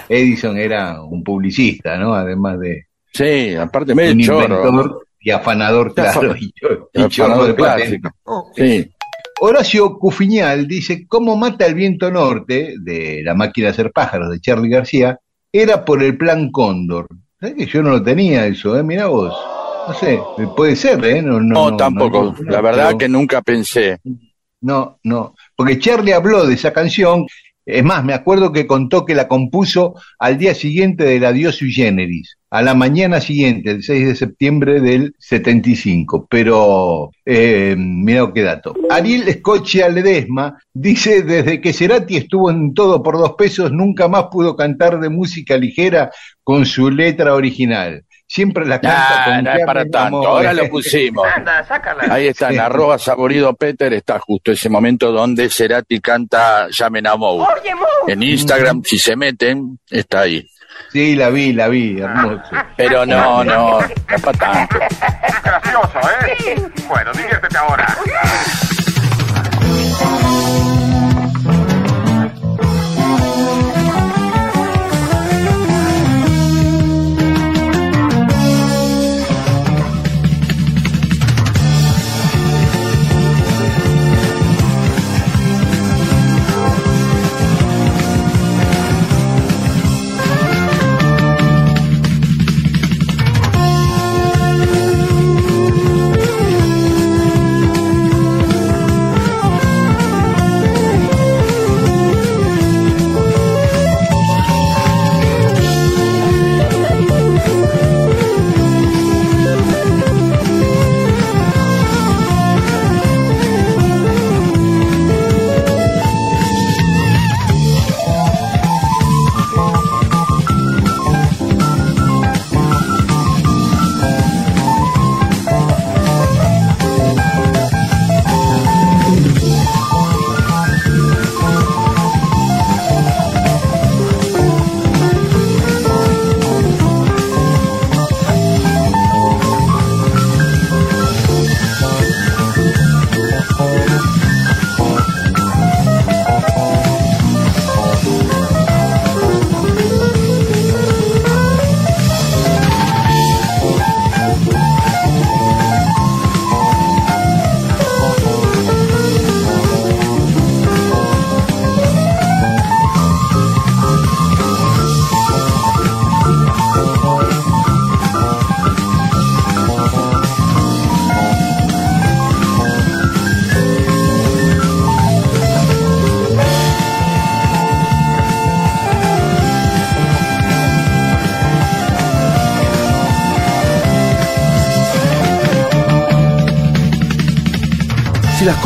[0.08, 2.14] Edison era un publicista, ¿no?
[2.14, 4.68] Además de Sí, aparte medio un chorro.
[4.68, 6.52] inventor y afanador, claro, y,
[7.08, 8.10] chorro de clásico.
[8.56, 8.90] Sí.
[9.42, 14.40] Horacio Cufiñal dice, ¿cómo mata el viento norte de la máquina de hacer pájaros de
[14.40, 15.18] Charlie García?
[15.52, 17.06] Era por el plan Cóndor.
[17.40, 18.82] ¿Sabes que yo no lo tenía eso, eh?
[18.82, 19.34] Mirá vos.
[19.88, 20.20] No sé,
[20.54, 21.22] puede ser, ¿eh?
[21.22, 22.34] No, No, tampoco.
[22.38, 23.98] no, la verdad pero- que nunca pensé.
[24.60, 27.24] No, no, porque Charlie habló de esa canción,
[27.66, 31.72] es más, me acuerdo que contó que la compuso al día siguiente del Adiós sui
[31.72, 38.42] generis, a la mañana siguiente, el 6 de septiembre del 75, pero eh, mira qué
[38.42, 38.74] dato.
[38.90, 44.24] Ariel Escochia Ledesma dice, desde que Cerati estuvo en Todo por dos pesos, nunca más
[44.30, 46.10] pudo cantar de música ligera
[46.42, 48.04] con su letra original.
[48.32, 50.24] Siempre la canta Ah, con es para tanto.
[50.24, 51.26] Ahora lo pusimos.
[52.08, 57.16] Ahí está, en arroba saborido Peter, está justo ese momento donde Cerati canta Llamen a
[57.16, 57.44] Mou.
[58.06, 60.48] En Instagram, si se meten, está ahí.
[60.92, 62.40] Sí, la vi, la vi, hermoso.
[62.76, 64.76] Pero no, no, no es para tanto.
[65.42, 66.56] gracioso, ¿eh?
[66.88, 67.96] Bueno, diviértete ahora.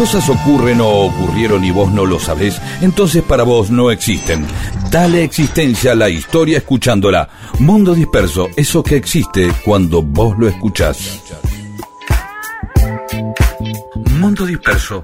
[0.05, 4.45] Cosas ocurren o ocurrieron y vos no lo sabés, entonces para vos no existen.
[4.91, 7.27] Dale existencia a la historia escuchándola.
[7.61, 11.23] Mundo disperso, eso que existe cuando vos lo escuchás.
[14.21, 15.01] Mundo disperso.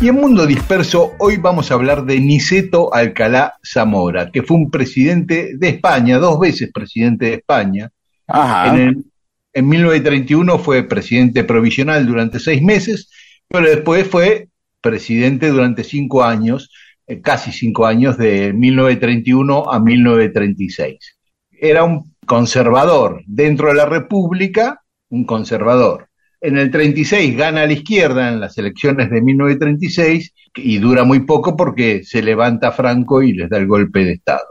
[0.00, 4.70] Y en Mundo Disperso hoy vamos a hablar de Niceto Alcalá Zamora, que fue un
[4.70, 7.90] presidente de España, dos veces presidente de España.
[8.28, 8.68] Ajá.
[8.68, 9.09] En, el-
[9.52, 13.10] en 1931 fue presidente provisional durante seis meses,
[13.48, 14.48] pero después fue
[14.80, 16.70] presidente durante cinco años,
[17.06, 21.18] eh, casi cinco años, de 1931 a 1936.
[21.50, 26.08] Era un conservador dentro de la República, un conservador.
[26.40, 31.20] En el 36 gana a la izquierda en las elecciones de 1936 y dura muy
[31.20, 34.46] poco porque se levanta Franco y les da el golpe de Estado.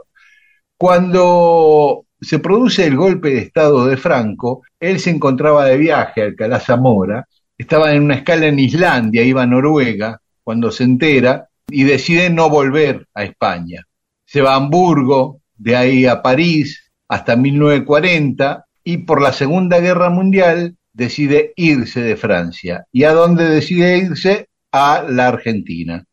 [0.76, 6.60] Cuando se produce el golpe de Estado de Franco, él se encontraba de viaje Alcalá
[6.60, 12.30] Zamora, estaba en una escala en Islandia, iba a Noruega, cuando se entera y decide
[12.30, 13.84] no volver a España.
[14.24, 20.10] Se va a Hamburgo, de ahí a París, hasta 1940, y por la Segunda Guerra
[20.10, 22.86] Mundial decide irse de Francia.
[22.92, 24.48] ¿Y a dónde decide irse?
[24.72, 26.04] A la Argentina,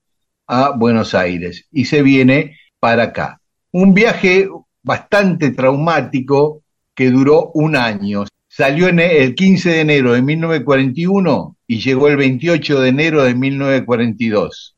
[0.47, 3.39] a Buenos Aires, y se viene para acá.
[3.71, 4.49] Un viaje
[4.87, 6.63] bastante traumático
[6.95, 8.23] que duró un año.
[8.47, 13.35] Salió en el 15 de enero de 1941 y llegó el 28 de enero de
[13.35, 14.75] 1942,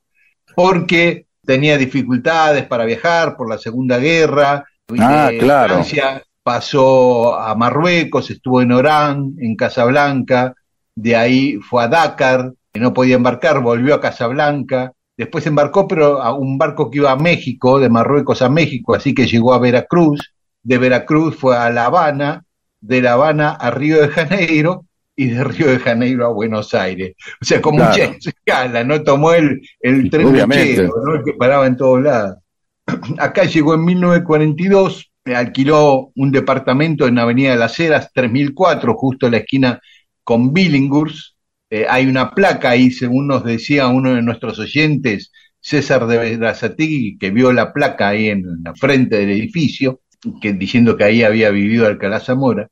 [0.56, 4.66] porque tenía dificultades para viajar por la Segunda Guerra.
[4.98, 5.76] Ah, claro.
[5.76, 10.56] Francia pasó a Marruecos, estuvo en Orán, en Casablanca,
[10.96, 16.22] de ahí fue a Dakar, que no podía embarcar, volvió a Casablanca, después embarcó, pero
[16.22, 19.60] a un barco que iba a México, de Marruecos a México, así que llegó a
[19.60, 22.46] Veracruz, de Veracruz fue a La Habana,
[22.80, 24.86] de La Habana a Río de Janeiro
[25.18, 27.16] y de Río de Janeiro a Buenos Aires.
[27.42, 28.14] O sea, con Claro.
[28.14, 31.16] mucha escala, no tomó el, el tren lechero, ¿no?
[31.16, 32.38] el que paraba en todos lados.
[33.18, 39.34] Acá llegó en 1942, alquiló un departamento en Avenida de las Heras, 3004, justo en
[39.34, 39.82] la esquina
[40.24, 41.36] con Billinghurst.
[41.70, 47.18] Eh, hay una placa ahí, según nos decía uno de nuestros oyentes, César de Berazategui,
[47.18, 50.02] que vio la placa ahí en la frente del edificio,
[50.42, 52.70] que, diciendo que ahí había vivido Alcalá Zamora.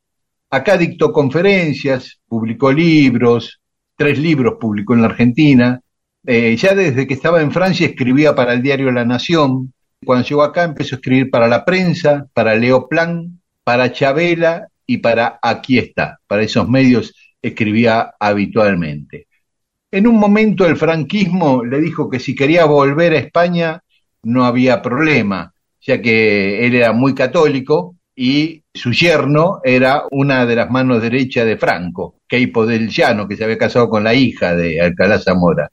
[0.49, 3.59] Acá dictó conferencias, publicó libros,
[3.97, 5.81] tres libros publicó en la Argentina.
[6.25, 9.73] Eh, ya desde que estaba en Francia escribía para el diario La Nación.
[10.05, 14.97] Cuando llegó acá empezó a escribir para la prensa, para Leo Plan, para Chabela y
[14.97, 16.19] para Aquí está.
[16.27, 17.13] Para esos medios
[17.47, 19.27] escribía habitualmente.
[19.91, 23.81] En un momento el franquismo le dijo que si quería volver a España
[24.23, 30.55] no había problema, ya que él era muy católico y su yerno era una de
[30.55, 34.55] las manos derechas de Franco, Queipo del Llano, que se había casado con la hija
[34.55, 35.71] de Alcalá Zamora.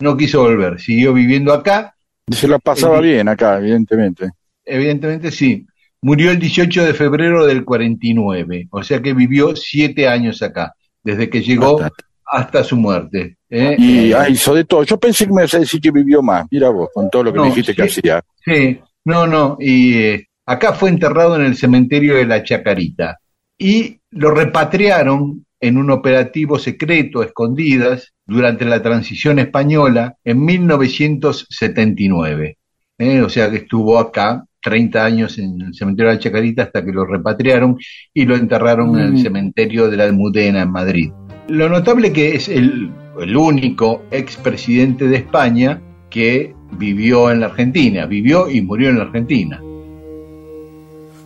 [0.00, 1.94] No quiso volver, siguió viviendo acá.
[2.30, 4.30] Se la pasaba bien acá, evidentemente.
[4.64, 5.66] Evidentemente sí.
[6.02, 11.28] Murió el 18 de febrero del 49, o sea que vivió siete años acá, desde
[11.30, 12.04] que llegó Bastante.
[12.26, 13.36] hasta su muerte.
[13.50, 13.76] ¿eh?
[13.78, 14.82] Y Eh, hizo de todo.
[14.84, 16.46] Yo pensé que me ibas a decir que vivió más.
[16.50, 18.22] Mira vos, con todo lo que No, me dijiste que hacía.
[18.44, 23.18] Sí, no, no, y eh, acá fue enterrado en el cementerio de la Chacarita
[23.56, 32.58] y lo repatriaron en un operativo secreto a escondidas durante la transición española en 1979.
[32.98, 33.22] ¿eh?
[33.22, 36.92] O sea que estuvo acá 30 años en el cementerio de la Chacarita hasta que
[36.92, 37.76] lo repatriaron
[38.12, 39.18] y lo enterraron en el Mm.
[39.22, 41.10] cementerio de la Almudena en Madrid.
[41.48, 42.90] Lo notable que es el,
[43.20, 49.04] el único expresidente de España que vivió en la Argentina, vivió y murió en la
[49.04, 49.60] Argentina.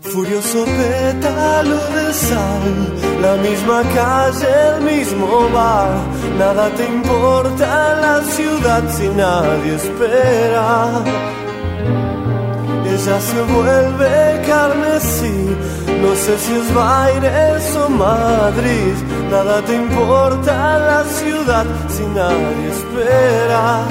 [0.01, 2.75] Furioso pétalo de sal,
[3.23, 5.91] la misma calle, el mismo bar,
[6.39, 11.05] nada te importa en la ciudad si nadie espera.
[13.05, 15.57] Ella se vuelve carmesí,
[16.03, 18.95] no sé si es Baires o Madrid,
[19.29, 23.89] nada te importa la ciudad si nadie espera.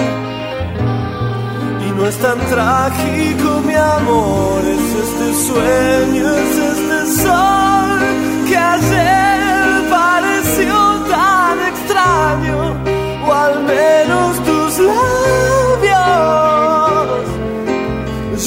[1.86, 8.00] Y no es tan trágico, mi amor, es este sueño, es este sol
[8.48, 10.74] que ayer pareció
[11.10, 12.76] tan extraño,
[13.28, 16.01] o al menos tus labios.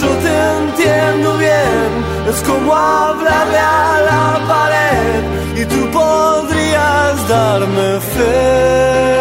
[0.01, 1.91] Yo te entiendo bien,
[2.31, 5.23] es como hablarle a la pared
[5.61, 9.15] y tú podrías darme fe.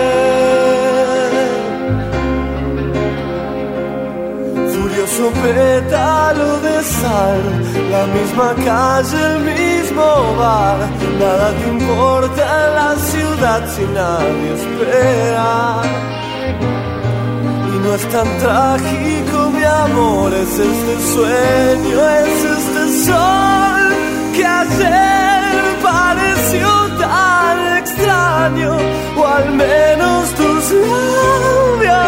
[5.03, 7.41] precioso pétalo de sal,
[7.91, 10.77] la misma calle, el mismo bar,
[11.19, 16.12] nada te importa en la ciudad si nadie espera.
[17.83, 23.83] No es tan trágico, mi amor, es este sueño, es este sol
[24.33, 25.41] que ayer
[25.83, 28.71] pareció tan extraño,
[29.17, 30.71] o al menos tus
[31.81, 32.05] labios.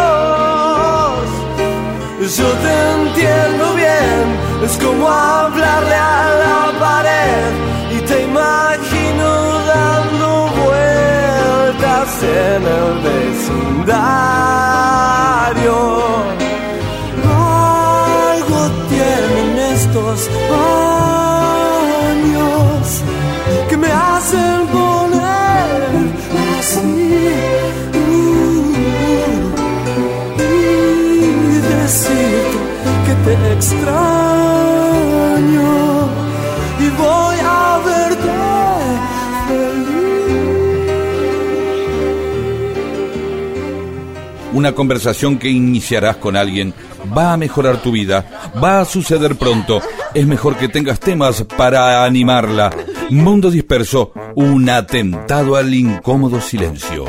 [2.37, 4.23] Yo te entiendo bien,
[4.63, 7.74] es como hablarle a la pared
[12.23, 13.95] en el vecindario.
[18.31, 18.59] Algo
[18.89, 20.29] tienen estos
[22.09, 23.03] años
[23.69, 26.13] que me hacen poner
[26.59, 27.05] así.
[33.05, 33.85] que te extraño
[36.79, 37.34] y voy
[44.55, 46.73] Una conversación que iniciarás con alguien
[47.15, 49.81] va a mejorar tu vida, va a suceder pronto.
[50.13, 52.71] Es mejor que tengas temas para animarla.
[53.09, 57.03] Mundo disperso, un atentado al incómodo silencio.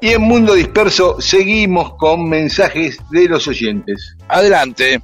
[0.00, 4.16] Y en Mundo Disperso seguimos con mensajes de los oyentes.
[4.28, 5.02] Adelante.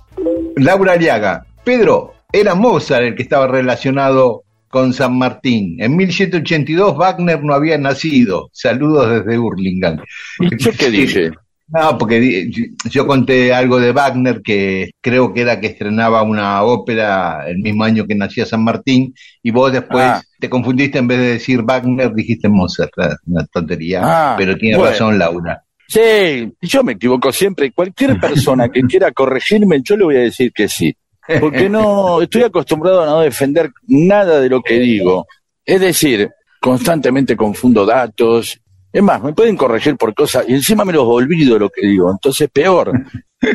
[0.56, 1.44] Laura Aliaga.
[1.64, 4.43] Pedro, era Mozart el que estaba relacionado
[4.74, 5.76] con San Martín.
[5.78, 8.50] En 1782 Wagner no había nacido.
[8.52, 10.00] Saludos desde Hurlingham.
[10.40, 11.30] ¿Y yo qué dije?
[11.68, 12.50] No, porque
[12.90, 17.84] yo conté algo de Wagner que creo que era que estrenaba una ópera el mismo
[17.84, 19.14] año que nacía San Martín
[19.44, 20.22] y vos después Ah.
[20.40, 22.90] te confundiste en vez de decir Wagner dijiste Mozart,
[23.26, 24.90] una tontería, Ah, pero tiene bueno.
[24.90, 25.62] razón Laura.
[25.86, 27.70] Sí, yo me equivoco siempre.
[27.70, 30.92] Cualquier persona que quiera corregirme, yo le voy a decir que sí.
[31.40, 35.26] Porque no estoy acostumbrado a no defender nada de lo que digo.
[35.64, 36.28] Es decir,
[36.60, 38.58] constantemente confundo datos.
[38.92, 42.10] Es más, me pueden corregir por cosas y encima me los olvido lo que digo.
[42.10, 42.92] Entonces, peor.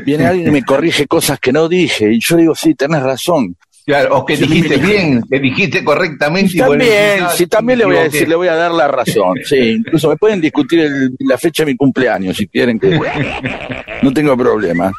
[0.06, 3.56] Viene alguien y me corrige cosas que no dije y yo digo, sí, tenés razón.
[3.86, 6.52] Claro, o que Sí, dijiste bien, que dijiste correctamente.
[6.56, 8.88] y bueno, También, no, sí, también le voy a decir, le voy a dar la
[8.88, 9.38] razón.
[9.44, 13.00] Sí, incluso me pueden discutir el- la fecha de mi cumpleaños si quieren que
[14.04, 14.92] no tengo problema.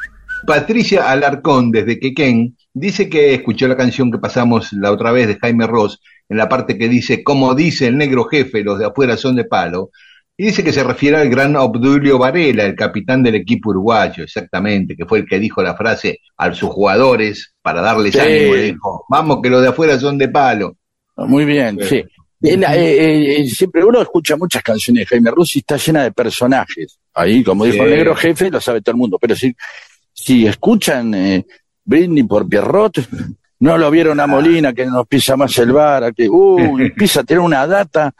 [0.46, 5.38] Patricia Alarcón, desde Quequén, dice que escuchó la canción que pasamos la otra vez de
[5.38, 9.16] Jaime Ross, en la parte que dice, como dice el negro jefe, los de afuera
[9.16, 9.90] son de palo,
[10.36, 14.96] y dice que se refiere al gran Obdulio Varela, el capitán del equipo uruguayo, exactamente,
[14.96, 18.20] que fue el que dijo la frase a sus jugadores para darles Sí.
[18.20, 20.76] ánimo, le dijo, vamos que los de afuera son de palo.
[21.16, 22.02] Muy bien, sí.
[22.42, 26.12] Él, eh, eh, siempre uno escucha muchas canciones de Jaime Ross y está llena de
[26.12, 26.98] personajes.
[27.12, 29.18] Ahí, como dijo el negro jefe, lo sabe todo el mundo.
[29.20, 29.54] Pero si,
[30.10, 31.44] si escuchan eh,
[31.90, 33.04] Britney por Pierrot,
[33.58, 37.20] no lo vieron a Molina que nos pisa más el bar, a que uy, empieza
[37.20, 38.14] a tener una data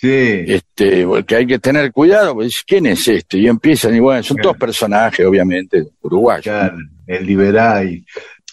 [0.00, 0.44] Sí.
[0.46, 3.38] este, que hay que tener cuidado, pues ¿quién es este?
[3.38, 6.44] Y empiezan, y bueno, son todos personajes, obviamente, uruguayos.
[6.44, 8.04] Claro, el liberal.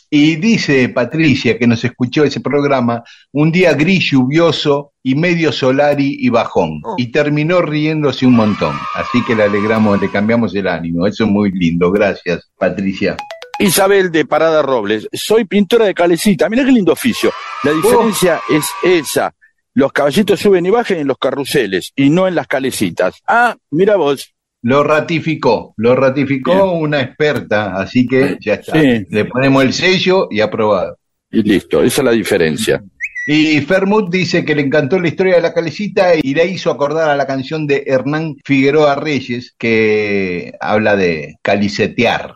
[0.09, 6.17] Y dice Patricia, que nos escuchó ese programa, un día gris, lluvioso y medio solari
[6.19, 6.81] y bajón.
[6.97, 8.75] Y terminó riéndose un montón.
[8.95, 11.05] Así que le alegramos, le cambiamos el ánimo.
[11.05, 11.91] Eso es muy lindo.
[11.91, 13.17] Gracias, Patricia.
[13.59, 17.31] Isabel de Parada Robles, soy pintora de calecita, mira qué lindo oficio.
[17.63, 19.33] La diferencia es esa.
[19.73, 23.15] Los caballitos suben y bajan en los carruseles y no en las calecitas.
[23.27, 24.33] Ah, mira vos.
[24.61, 28.79] Lo ratificó, lo ratificó una experta, así que ya está.
[28.79, 29.05] Sí.
[29.09, 30.97] Le ponemos el sello y aprobado.
[31.31, 32.83] Y listo, esa es la diferencia.
[33.27, 37.09] Y Fermut dice que le encantó la historia de la calecita y le hizo acordar
[37.09, 42.33] a la canción de Hernán Figueroa Reyes que habla de calicetear.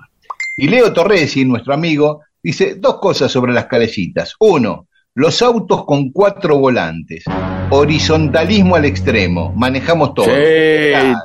[0.62, 4.34] Y Leo Torresi, nuestro amigo, dice dos cosas sobre las calecitas.
[4.39, 7.24] Uno, los autos con cuatro volantes.
[7.70, 9.53] Horizontalismo al extremo.
[9.55, 10.26] Manejamos todo.
[10.26, 10.32] Sí,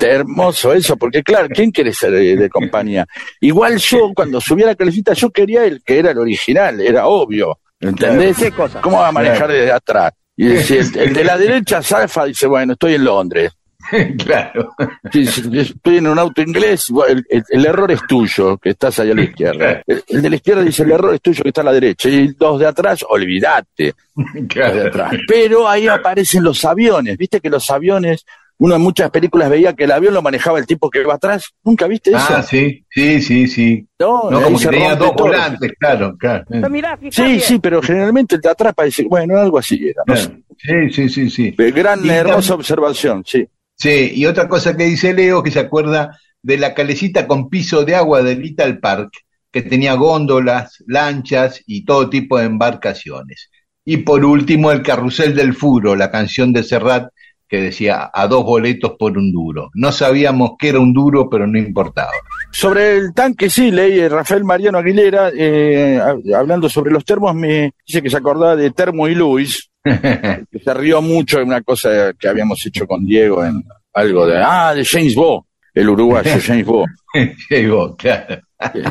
[0.00, 3.06] hermoso eso, porque claro, ¿quién quiere ser de, de compañía?
[3.40, 7.08] Igual yo, cuando subí a la calecita, yo quería el que era el original, era
[7.08, 7.58] obvio.
[7.80, 8.36] ¿Entendés?
[8.80, 10.12] ¿Cómo va a manejar desde atrás?
[10.36, 13.50] Y decía, el, el de la derecha zafa, dice, bueno, estoy en Londres.
[14.24, 14.74] claro.
[15.12, 18.98] Sí, sí, estoy en un auto inglés, el, el- el error es tuyo, que estás
[19.00, 19.82] ahí a la izquierda.
[19.86, 22.08] El, el de la izquierda dice, el error es tuyo, que está a la derecha.
[22.08, 23.94] Y los de atrás, olvídate.
[24.34, 24.86] De Claro.
[24.88, 25.12] atrás.
[25.26, 27.16] Pero ahí aparecen los aviones.
[27.18, 28.24] Viste que los aviones,
[28.58, 31.52] uno en muchas películas veía que el avión lo manejaba el tipo que va atrás.
[31.64, 32.18] ¿Nunca viste eso?
[32.30, 33.86] Ah, sí, sí, sí, sí.
[33.98, 35.26] No, No, como que tenía dos todo.
[35.26, 36.44] volantes, claro, claro.
[36.48, 37.16] Pero mirá, fíjate.
[37.34, 40.02] Sí, sí, pero generalmente el de atrás parece, bueno, algo así era.
[40.06, 40.30] no sé.
[40.56, 41.50] Sí, sí, sí, sí.
[41.58, 43.44] Gran, Y hermosa observación, sí.
[43.76, 47.84] Sí, y otra cosa que dice Leo, que se acuerda de la calecita con piso
[47.84, 49.10] de agua del Little Park,
[49.50, 53.50] que tenía góndolas, lanchas y todo tipo de embarcaciones.
[53.84, 57.08] Y por último, el Carrusel del Furo, la canción de Serrat
[57.48, 59.70] que decía a dos boletos por un duro.
[59.74, 62.10] No sabíamos que era un duro, pero no importaba.
[62.50, 66.00] Sobre el tanque, sí, leí Rafael Mariano Aguilera, eh,
[66.34, 69.70] hablando sobre los termos, me dice que se acordaba de Termo y Luis,
[70.64, 73.62] se rió mucho de una cosa que habíamos hecho con Diego en
[73.92, 76.84] algo de, ah, de James Bo, el uruguayo James Bo.
[77.12, 78.40] James Bo, claro.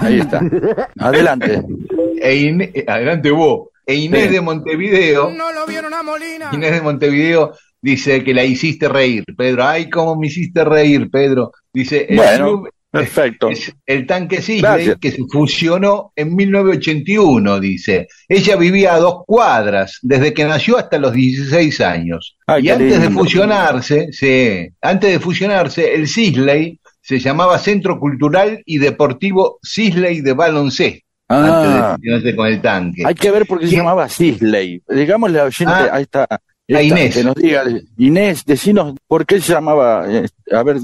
[0.01, 0.41] Ahí está.
[0.99, 1.63] Adelante.
[2.21, 3.69] E adelante vos.
[3.85, 5.29] E Inés de Montevideo.
[5.31, 6.51] No lo vieron a Molina.
[6.53, 9.65] Inés de Montevideo dice que la hiciste reír, Pedro.
[9.65, 11.51] Ay, cómo me hiciste reír, Pedro.
[11.73, 12.63] Dice, el bueno,
[12.93, 13.49] perfecto.
[13.85, 18.07] el tanque Sisley que se fusionó en 1981, dice.
[18.29, 22.37] Ella vivía a dos cuadras desde que nació hasta los 16 años.
[22.61, 28.77] y antes de fusionarse, sí, antes de fusionarse, el Sisley se llamaba Centro Cultural y
[28.77, 31.03] Deportivo Sisley de Baloncesto.
[31.29, 33.03] Ah, antes de con el tanque.
[33.05, 34.83] Hay que ver por qué se llamaba Sisley.
[34.87, 36.27] Digámosle a oyente, ah, ahí está
[36.70, 37.16] a Inés.
[37.16, 37.64] Que nos diga,
[37.97, 40.78] Inés, decinos por qué se llamaba, eh, a ver,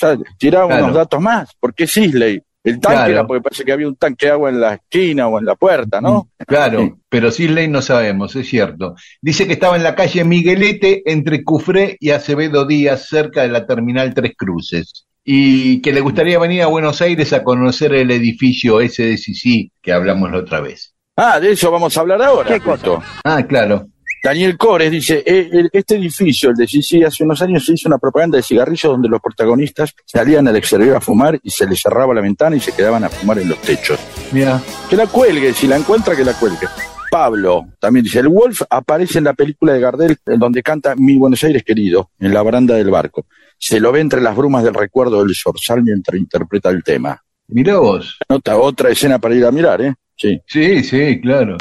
[0.00, 2.42] ya, tiraba unos datos más, ¿por qué Sisley?
[2.66, 5.38] El tanque era porque parece que había un tanque de agua en la esquina o
[5.38, 6.30] en la puerta, ¿no?
[6.36, 8.96] Mm, claro, pero Sisley no sabemos, es cierto.
[9.22, 13.66] Dice que estaba en la calle Miguelete entre Cufré y Acevedo Díaz, cerca de la
[13.66, 15.06] terminal Tres Cruces.
[15.22, 20.32] Y que le gustaría venir a Buenos Aires a conocer el edificio SDCC que hablamos
[20.32, 20.92] la otra vez.
[21.16, 22.52] Ah, de eso vamos a hablar ahora.
[22.52, 22.98] ¿Qué cosa?
[23.24, 23.86] Ah, claro.
[24.22, 27.98] Daniel Cores dice, eh, este edificio, el de Sisi, hace unos años se hizo una
[27.98, 32.12] propaganda de cigarrillos donde los protagonistas salían al exterior a fumar y se les cerraba
[32.12, 34.00] la ventana y se quedaban a fumar en los techos.
[34.32, 34.60] Mira.
[34.90, 36.66] Que la cuelgue, si la encuentra, que la cuelgue.
[37.10, 41.16] Pablo también dice, el Wolf aparece en la película de Gardel en donde canta Mi
[41.16, 43.26] Buenos Aires querido, en la baranda del barco.
[43.58, 47.22] Se lo ve entre las brumas del recuerdo del zorzal mientras interpreta el tema.
[47.48, 48.18] Mira vos.
[48.28, 49.94] Nota otra escena para ir a mirar, ¿eh?
[50.16, 50.40] Sí.
[50.46, 51.56] Sí, sí, claro.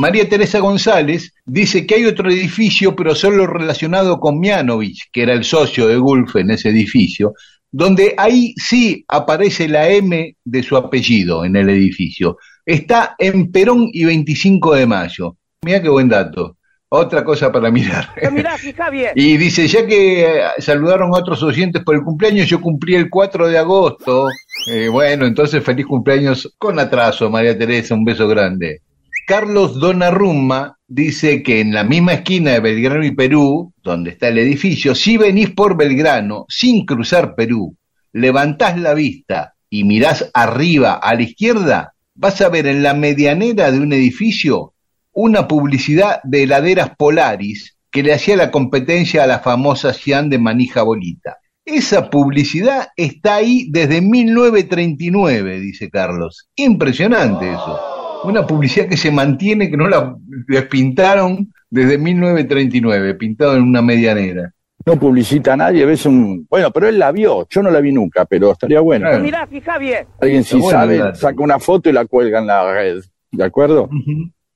[0.00, 5.32] María Teresa González dice que hay otro edificio, pero solo relacionado con Mianovich, que era
[5.32, 7.34] el socio de Gulf en ese edificio,
[7.72, 12.36] donde ahí sí aparece la M de su apellido en el edificio.
[12.64, 15.36] Está en Perón y 25 de mayo.
[15.64, 16.58] Mira qué buen dato.
[16.90, 18.10] Otra cosa para mirar.
[19.16, 23.10] y dice, ya que eh, saludaron a otros oyentes por el cumpleaños, yo cumplí el
[23.10, 24.28] 4 de agosto.
[24.70, 28.82] Eh, bueno, entonces feliz cumpleaños con atraso, María Teresa, un beso grande.
[29.28, 34.38] Carlos Donnarumma dice que en la misma esquina de Belgrano y Perú, donde está el
[34.38, 37.76] edificio, si venís por Belgrano sin cruzar Perú,
[38.14, 43.70] levantás la vista y mirás arriba a la izquierda, vas a ver en la medianera
[43.70, 44.72] de un edificio
[45.12, 50.38] una publicidad de heladeras Polaris que le hacía la competencia a la famosa Cian de
[50.38, 51.36] manija bolita.
[51.66, 56.48] Esa publicidad está ahí desde 1939, dice Carlos.
[56.56, 60.16] Impresionante eso una publicidad que se mantiene, que no la
[60.46, 64.52] despintaron desde 1939, pintado en una medianera.
[64.86, 66.46] No publicita a nadie, ves un...
[66.48, 69.18] Bueno, pero él la vio, yo no la vi nunca, pero estaría bueno.
[69.18, 70.06] Mirá, fija bien.
[70.20, 73.88] Alguien sí sabe, saca una foto y la cuelga en la red, ¿de acuerdo?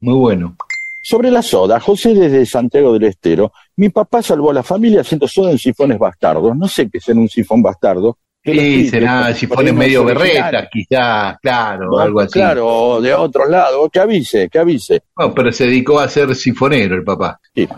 [0.01, 0.57] Muy bueno.
[1.05, 5.27] Sobre la soda, José desde Santiago del Estero, mi papá salvó a la familia haciendo
[5.27, 6.57] soda en sifones bastardos.
[6.57, 11.39] No sé qué es en un sifón bastardo, Sí, será si pone medio berreta, quizá,
[11.41, 12.33] claro, algo así.
[12.33, 15.03] Claro, de otro lado, que avise, que avise.
[15.17, 17.39] No, pero se dedicó a ser sifonero el papá.
[17.55, 17.69] Sí.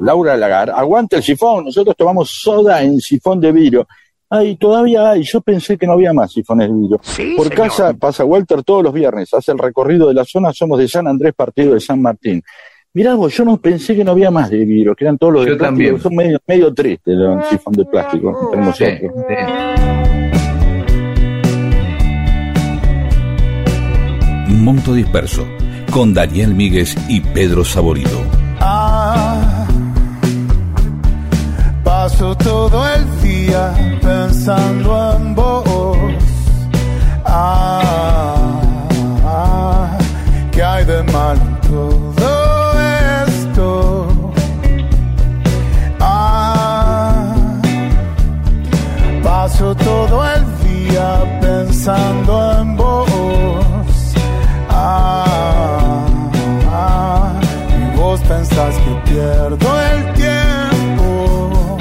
[0.00, 3.86] Laura Lagar, aguante el sifón, nosotros tomamos soda en sifón de vidrio.
[4.28, 7.00] Ay, todavía hay, yo pensé que no había más sifones de vidrio.
[7.36, 10.88] Por casa pasa Walter todos los viernes, hace el recorrido de la zona, somos de
[10.88, 12.42] San Andrés, partido de San Martín.
[12.94, 15.46] Mirá vos, yo no pensé que no había más de vidrio, que eran todos los
[15.46, 15.98] de plástico, también.
[15.98, 18.84] son medio, medio tristes los sifón de plástico sí,
[24.48, 25.46] Monto Disperso,
[25.90, 28.20] con Daniel Míguez y Pedro Saborido.
[28.60, 29.66] Ah,
[31.82, 35.96] paso todo el día pensando en vos.
[37.24, 37.81] Ah,
[51.84, 53.02] pensando en vos.
[58.28, 61.78] pensás que pierdo el tiempo.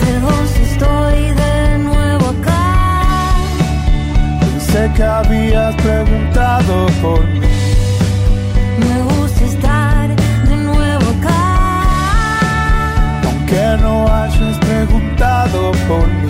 [0.00, 3.34] Pero si estoy de nuevo acá.
[4.40, 7.40] Pensé que habías preguntado por mí.
[8.80, 10.08] Me gusta estar
[10.48, 11.44] de nuevo acá.
[13.28, 16.27] Aunque no hayas preguntado por mí.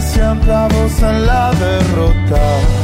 [0.00, 2.79] Siempre a vos en la derrota.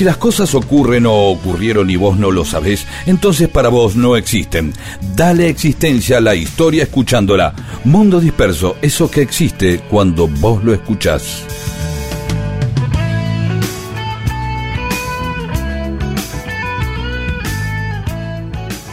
[0.00, 4.16] Si las cosas ocurren o ocurrieron y vos no lo sabés, entonces para vos no
[4.16, 4.72] existen.
[5.14, 7.52] Dale existencia a la historia escuchándola.
[7.84, 11.44] Mundo disperso, eso que existe cuando vos lo escuchás.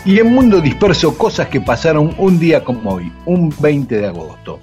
[0.03, 4.59] Y en Mundo Disperso, cosas que pasaron un día como hoy, un 20 de agosto.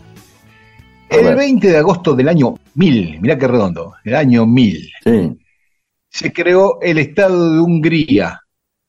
[1.09, 1.37] El ver.
[1.37, 5.39] 20 de agosto del año 1000, mirá qué redondo, el año 1000, Sí.
[6.15, 8.41] Se creó el Estado de Hungría.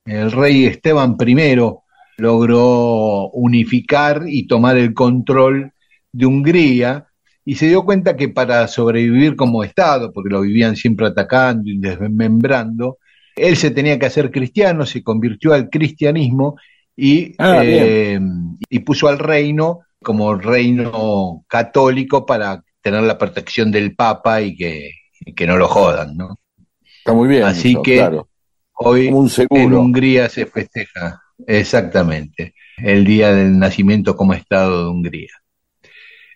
[0.05, 1.55] El rey Esteban I
[2.17, 5.71] logró unificar y tomar el control
[6.11, 7.07] de Hungría
[7.43, 11.79] y se dio cuenta que para sobrevivir como Estado, porque lo vivían siempre atacando y
[11.79, 12.99] desmembrando,
[13.35, 16.57] él se tenía que hacer cristiano, se convirtió al cristianismo
[16.95, 18.19] y, Ah, eh,
[18.69, 24.91] y puso al reino como reino católico para tener la protección del Papa y que,
[25.21, 26.37] y que no lo jodan, ¿no?
[27.05, 27.43] Está muy bien.
[27.43, 28.27] Así eso, que claro.
[28.73, 29.73] hoy un en.
[29.75, 35.29] Hungría se festeja exactamente el día del nacimiento como Estado de Hungría.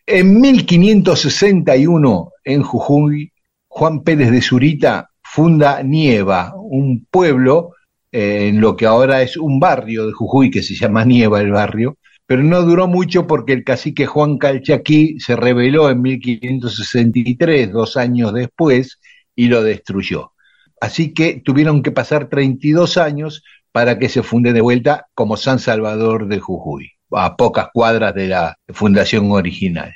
[0.06, 3.34] En 1561, en Jujuy,
[3.68, 7.72] Juan Pérez de Zurita funda Nieva, un pueblo
[8.12, 11.52] eh, en lo que ahora es un barrio de Jujuy que se llama Nieva el
[11.52, 11.98] barrio,
[12.28, 18.36] pero no duró mucho porque el cacique Juan Calchaquí se rebeló en 1563, dos años
[18.36, 19.00] después,
[19.36, 20.34] y lo destruyó.
[20.82, 25.60] Así que tuvieron que pasar 32 años para que se funde de vuelta como San
[25.60, 29.94] Salvador de Jujuy, a pocas cuadras de la fundación original.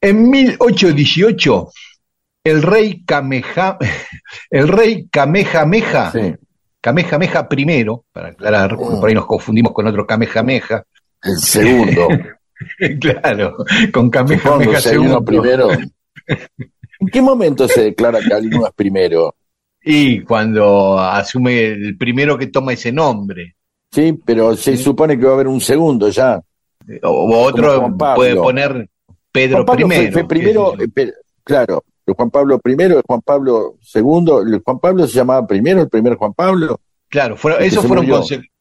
[0.00, 1.68] En 1818,
[2.44, 3.78] el rey Kameha,
[4.50, 6.34] el rey Kamehameha, Sí.
[6.80, 10.84] Kamehameha I, para aclarar, porque por ahí nos confundimos con otro Kamehameha,
[11.22, 12.08] El segundo.
[13.00, 13.56] claro,
[13.92, 15.16] con Kamehameha II.
[15.26, 15.68] primero.
[17.00, 19.34] ¿En qué momento se declara que alguno es primero?
[19.90, 23.56] Y cuando asume el primero que toma ese nombre.
[23.90, 26.38] Sí, pero se supone que va a haber un segundo ya.
[27.04, 28.86] O, otro puede poner
[29.32, 30.72] Pedro Juan Pablo fue- primero.
[30.74, 31.12] fue eh, pero-
[31.42, 35.88] claro, Juan Pablo primero, el Juan Pablo segundo, el Juan Pablo se llamaba primero, el
[35.88, 36.80] primer Juan Pablo.
[37.08, 38.06] Claro, fueron, esos fueron,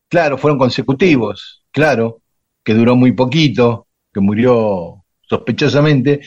[0.07, 2.21] claro, fueron consecutivos, claro,
[2.63, 6.21] que duró muy poquito, que murió sospechosamente,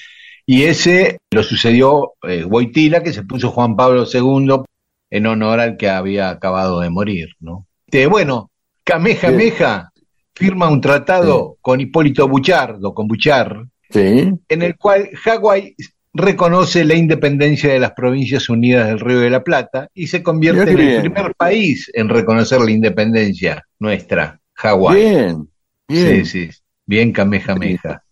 [0.45, 4.63] y ese lo sucedió eh, Wojtyla, que se puso Juan Pablo II
[5.11, 7.67] en honor al que había acabado de morir, ¿no?
[7.87, 8.51] Este, bueno,
[8.85, 9.91] Kamehameha
[10.35, 15.75] firma un tratado con Hipólito Buchardo, con Buchar, Sí, en el cual Hawái
[16.15, 20.71] reconoce la independencia de las Provincias Unidas del Río de la Plata y se convierte
[20.71, 24.97] en el primer país en reconocer la independencia nuestra, Hawái.
[25.01, 25.49] bien,
[25.89, 26.25] bien.
[26.25, 28.03] Sí, sí, bien Kamehameha.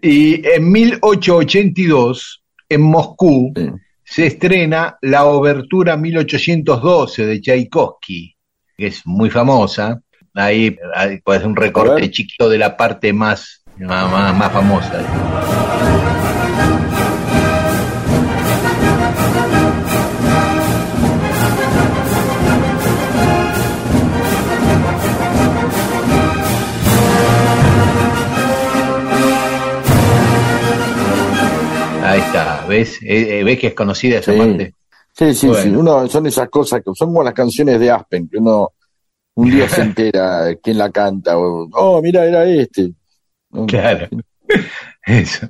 [0.00, 3.70] Y en 1882, en Moscú, Sí.
[4.08, 8.34] Se estrena la Obertura 1812 de Tchaikovsky,
[8.78, 10.00] que es muy famosa,
[10.38, 10.76] Ahí,
[11.24, 15.65] puede ser un recorte chiquito de la parte más, más, más- más famosa.
[33.08, 34.38] Eh, eh, ¿Ves que es conocida esa Sí.
[34.38, 34.74] parte?
[35.12, 35.62] Sí, sí, Bueno.
[35.62, 35.68] sí.
[35.70, 38.72] Uno, son esas cosas que son como las canciones de Aspen, que uno
[39.36, 41.38] un día se entera quién la canta.
[41.38, 42.92] O, oh, mira, era este.
[43.66, 44.08] Claro.
[45.06, 45.48] Eso.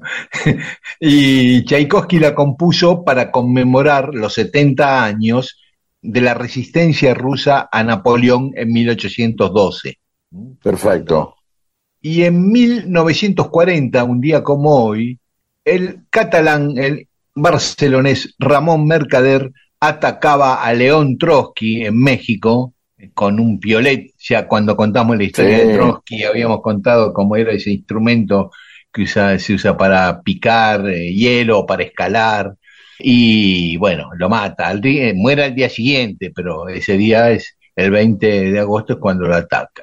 [1.00, 5.58] Y Tchaikovsky la compuso para conmemorar los 70 años
[6.02, 9.98] de la resistencia rusa a Napoleón en 1812.
[10.62, 11.34] Perfecto.
[12.02, 15.18] Y en 1940, un día como hoy,
[15.64, 17.05] el catalán, el
[17.36, 22.74] barcelonés Ramón Mercader atacaba a León Trotsky en México
[23.14, 24.10] con un piolet.
[24.18, 25.66] Ya cuando contamos la historia Sí.
[25.68, 28.50] de Trotsky habíamos contado cómo era ese instrumento
[28.92, 32.54] que usa- se usa para picar eh, hielo, para escalar.
[32.98, 34.68] Y bueno, lo mata.
[34.68, 38.98] Al día- muere al día siguiente, pero ese día es el 20 de agosto es
[38.98, 39.82] cuando lo ataca.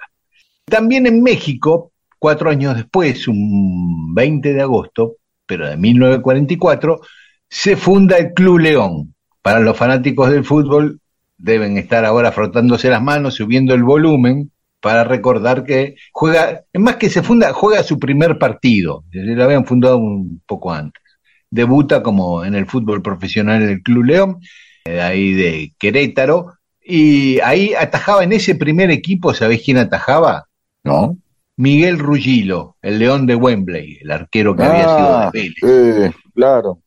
[0.66, 7.02] También en México, cuatro años después, un 20 de agosto, pero de 1944,
[7.54, 9.14] se funda el Club León.
[9.44, 11.00] Para los fanáticos del fútbol
[11.38, 14.52] deben estar ahora frotándose las manos, subiendo el volumen
[14.82, 19.04] para recordar que juega, es más que se funda, juega su primer partido.
[19.12, 21.02] Lo habían fundado un poco antes.
[21.52, 24.38] Debuta como en el fútbol profesional en el Club León,
[24.86, 30.46] de ahí de Querétaro, y ahí atajaba en ese primer equipo, ¿sabés quién atajaba?
[30.84, 31.18] ¿No?
[31.56, 35.54] Miguel Ruggilo, el León de Wembley, el arquero que había sido de Ah, Vélez.
[35.62, 36.80] eh, claro.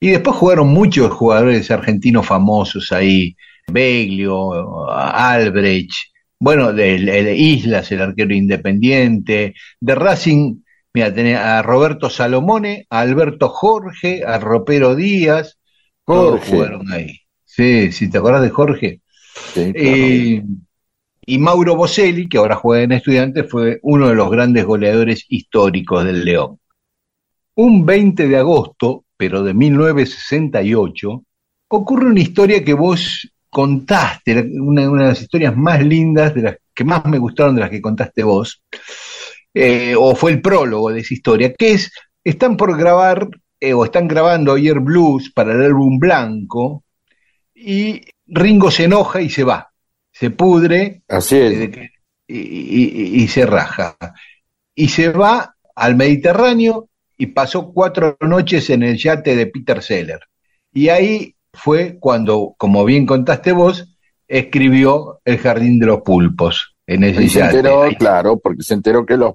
[0.00, 3.36] Y después jugaron muchos jugadores argentinos famosos ahí,
[3.70, 5.92] Beglio, Albrecht,
[6.38, 10.62] bueno, de, de Islas, el arquero independiente, de Racing,
[10.94, 15.58] mira, tenía a Roberto Salomone, a Alberto Jorge, a Ropero Díaz,
[16.06, 16.50] todos Jorge.
[16.50, 17.20] jugaron ahí.
[17.44, 19.02] Sí, si te acordás de Jorge.
[19.52, 20.08] Sí, claro.
[20.08, 20.42] Eh,
[21.26, 26.04] y Mauro Boselli, que ahora juega en Estudiantes, fue uno de los grandes goleadores históricos
[26.04, 26.58] del León.
[27.54, 31.22] Un 20 de agosto, pero de 1968,
[31.68, 36.56] ocurre una historia que vos contaste, una, una de las historias más lindas, de las
[36.74, 38.62] que más me gustaron de las que contaste vos,
[39.52, 41.92] eh, o fue el prólogo de esa historia, que es,
[42.24, 43.28] están por grabar,
[43.60, 46.84] eh, o están grabando ayer Blues para el álbum Blanco,
[47.54, 49.68] y Ringo se enoja y se va,
[50.10, 51.70] se pudre Así es.
[52.26, 53.98] y, y- y se raja.
[54.74, 56.89] Y se va al Mediterráneo
[57.20, 60.20] y pasó cuatro noches en el yate de Peter Seller.
[60.72, 63.94] Y ahí fue cuando, como bien contaste vos,
[64.26, 67.56] escribió El Jardín de los Pulpos en ese Y se yate.
[67.58, 69.34] enteró, Ahí- claro, porque se enteró que los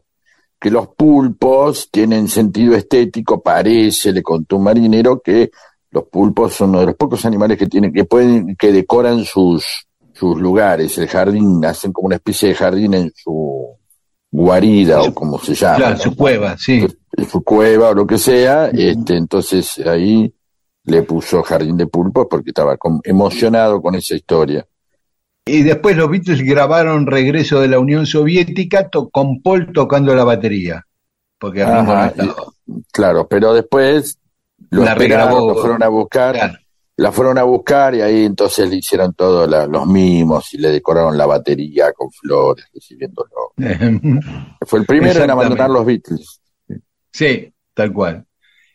[0.59, 5.51] que los pulpos tienen sentido estético, parece, le contó un marinero que
[5.91, 9.63] los pulpos son uno de los pocos animales que tienen, que pueden, que decoran sus,
[10.13, 13.77] sus lugares, el jardín, hacen como una especie de jardín en su
[14.31, 15.75] guarida o como se llama.
[15.77, 16.01] Claro, ¿no?
[16.01, 16.86] su cueva, sí.
[17.30, 20.34] Su cueva o lo que sea, este, entonces ahí
[20.84, 24.66] le puso Jardín de Pulpos porque estaba emocionado con esa historia.
[25.47, 30.84] Y después los Beatles grabaron Regreso de la Unión Soviética con Paul tocando la batería.
[31.39, 32.13] Porque Ajá.
[32.91, 34.18] Claro, pero después
[34.72, 35.49] lo La regrabó.
[35.49, 36.53] lo fueron a buscar, Claro.
[36.97, 41.16] la fueron a buscar y ahí entonces le hicieron todos los mimos y le decoraron
[41.18, 43.53] la batería con flores, recibiéndolo.
[44.66, 46.41] Fue el primero en abandonar los Beatles.
[47.16, 48.26] Sí, tal cual.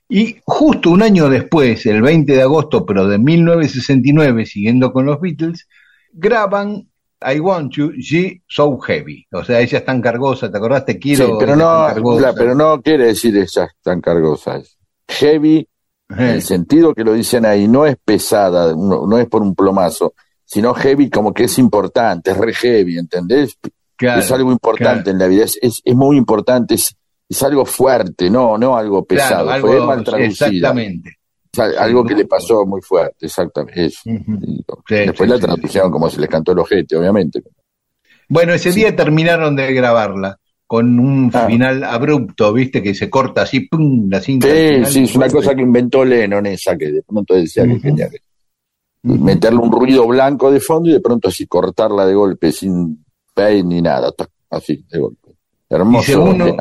[0.08, 5.20] Y justo un año después, el 20 de agosto, pero de 1969, siguiendo con los
[5.20, 5.68] Beatles,
[6.12, 6.88] graban
[7.22, 9.26] I Want You, She So Heavy.
[9.30, 10.86] O sea, ella es tan cargosa, ¿te acordás?
[10.86, 11.26] Te quiero.
[11.26, 12.20] Sí, pero ella es no, cargosa.
[12.28, 14.78] la- pero no quiere decir esas tan cargosas.
[15.06, 15.68] Heavy,
[16.08, 19.42] en Eh, el sentido que lo dicen ahí, no es pesada, no, no es por
[19.42, 20.14] un plomazo,
[20.46, 23.56] sino heavy como que es importante, es re heavy, ¿entendés?
[23.96, 25.10] claro, es algo importante claro.
[25.10, 26.96] en la vida, es, es, es muy importante, es,
[27.30, 30.48] es algo fuerte, no, no algo pesado, Claro, fue mal traducida.
[30.48, 31.16] Exactamente.
[31.78, 33.86] Algo que le pasó muy fuerte, exactamente.
[33.86, 34.00] Eso.
[34.10, 34.32] Ujú.
[34.42, 34.56] Y
[34.88, 37.42] Sí, Después sí, la sí, traducción como se les cantó el ojete, obviamente.
[38.28, 41.46] Bueno, ese día terminaron de grabarla con un Ah.
[41.46, 42.80] final abrupto, ¿viste?
[42.82, 44.08] Que se corta así, ¡pum!
[44.08, 44.46] La cinta.
[44.46, 44.86] Sí, final.
[44.86, 48.18] sí, es una cosa que inventó Lennon esa, que de pronto decía que quería que-
[49.02, 53.04] meterle un ruido blanco de fondo y de pronto así cortarla de golpe, sin
[53.34, 54.12] pay ni nada,
[54.50, 55.30] así de golpe.
[55.68, 56.04] Y Hermoso.
[56.06, 56.56] según, Ujú.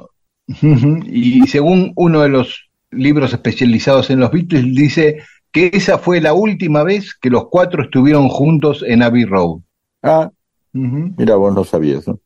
[1.05, 5.19] Y según uno de los libros especializados en los Beatles, dice
[5.51, 9.59] que esa fue la última vez que los cuatro estuvieron juntos en Abbey Road.
[10.03, 10.29] Ah,
[10.73, 12.19] mira, vos no sabías eso.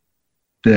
[0.63, 0.71] Sí.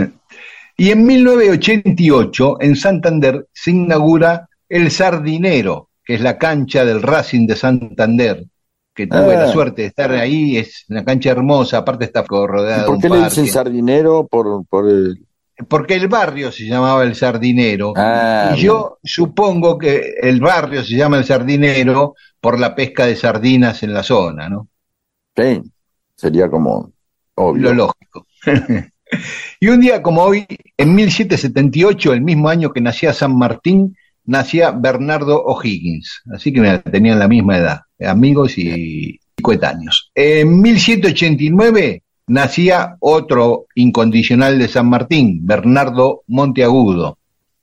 [0.78, 7.46] Y en 1988, en Santander, se inaugura el Sardinero, que es la cancha del Racing
[7.46, 8.44] de Santander,
[8.94, 9.46] que tuve Ah.
[9.46, 13.00] la suerte de estar ahí, es una cancha hermosa, aparte está rodeada de ¿Por un
[13.00, 14.26] qué le dicen sardinero?
[14.26, 15.25] Por, por el...
[15.68, 17.94] Porque el barrio se llamaba el Sardinero.
[17.96, 23.16] Ah, y yo supongo que el barrio se llama el Sardinero por la pesca de
[23.16, 24.68] sardinas en la zona, ¿no?
[25.34, 25.62] Sí,
[26.14, 26.92] sería como
[27.34, 27.62] obvio.
[27.62, 28.26] Lo lógico.
[29.60, 30.46] y un día como hoy,
[30.76, 36.22] en 1778, el mismo año que nacía San Martín, nacía Bernardo O'Higgins.
[36.34, 40.10] Así que mira, tenían la misma edad, amigos y, y coetáneos.
[40.14, 47.18] En 1789 nacía otro incondicional de San Martín, Bernardo Monteagudo.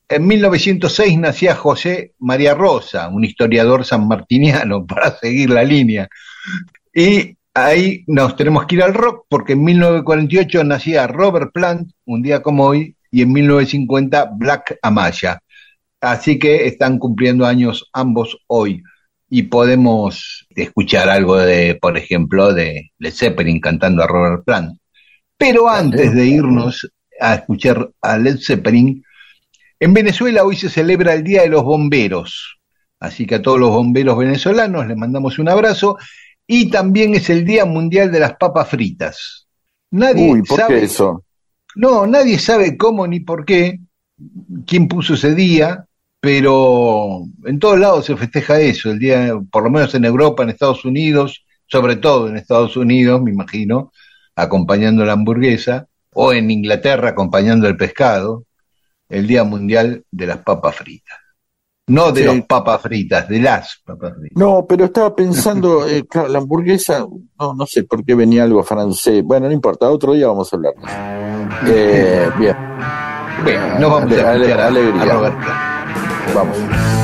[0.10, 6.08] En 1906 nacía José María Rosa, un historiador sanmartiniano, para seguir la línea.
[6.94, 12.22] Y ahí nos tenemos que ir al rock, porque en 1948 nacía Robert Plant, un
[12.22, 15.40] día como hoy, y en 1950 Black Amaya.
[16.02, 18.84] Así que están cumpliendo años ambos hoy.
[19.36, 24.78] Y podemos escuchar algo de, por ejemplo, de Led Zeppelin cantando a Robert Plant.
[25.36, 26.88] Pero antes de irnos
[27.20, 29.04] a escuchar a Led Zeppelin,
[29.80, 32.60] en Venezuela hoy se celebra el Día de los Bomberos.
[33.00, 35.98] Así que a todos los bomberos venezolanos les mandamos un abrazo.
[36.46, 39.48] Y también es el Día Mundial de las Papas Fritas.
[39.90, 41.24] Nadie Uy, ¿por sabe, qué eso?
[41.74, 43.80] No, nadie sabe cómo ni por qué,
[44.68, 45.88] quién puso ese día,
[46.24, 50.52] pero en todos lados se festeja eso, el día, por lo menos en Europa, en
[50.52, 53.92] Estados Unidos, sobre todo en Estados Unidos, me imagino,
[54.34, 58.46] acompañando la hamburguesa, o en Inglaterra acompañando el pescado,
[59.10, 61.18] el Día Mundial de las Papas Fritas.
[61.88, 62.26] No de Sí.
[62.28, 64.38] los papas fritas, de las papas fritas.
[64.38, 67.00] No, pero estaba pensando, eh, claro, la hamburguesa,
[67.38, 69.22] no, no sé por qué venía algo francés.
[69.26, 70.74] Bueno, no importa, otro día vamos a hablar.
[71.68, 72.56] Eh, bien,
[73.46, 75.02] Bien, nos vamos a Ale- escuchar a, alegría.
[75.04, 75.73] a Robert Plant.
[76.32, 77.03] Vamos.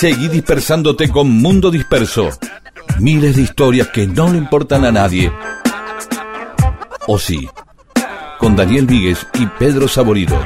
[0.00, 2.30] Seguí dispersándote con Mundo Disperso.
[3.00, 5.30] Miles de historias que no le importan a nadie.
[7.06, 7.46] O sí.
[8.38, 10.40] Con Daniel Víguez y Pedro Saborido.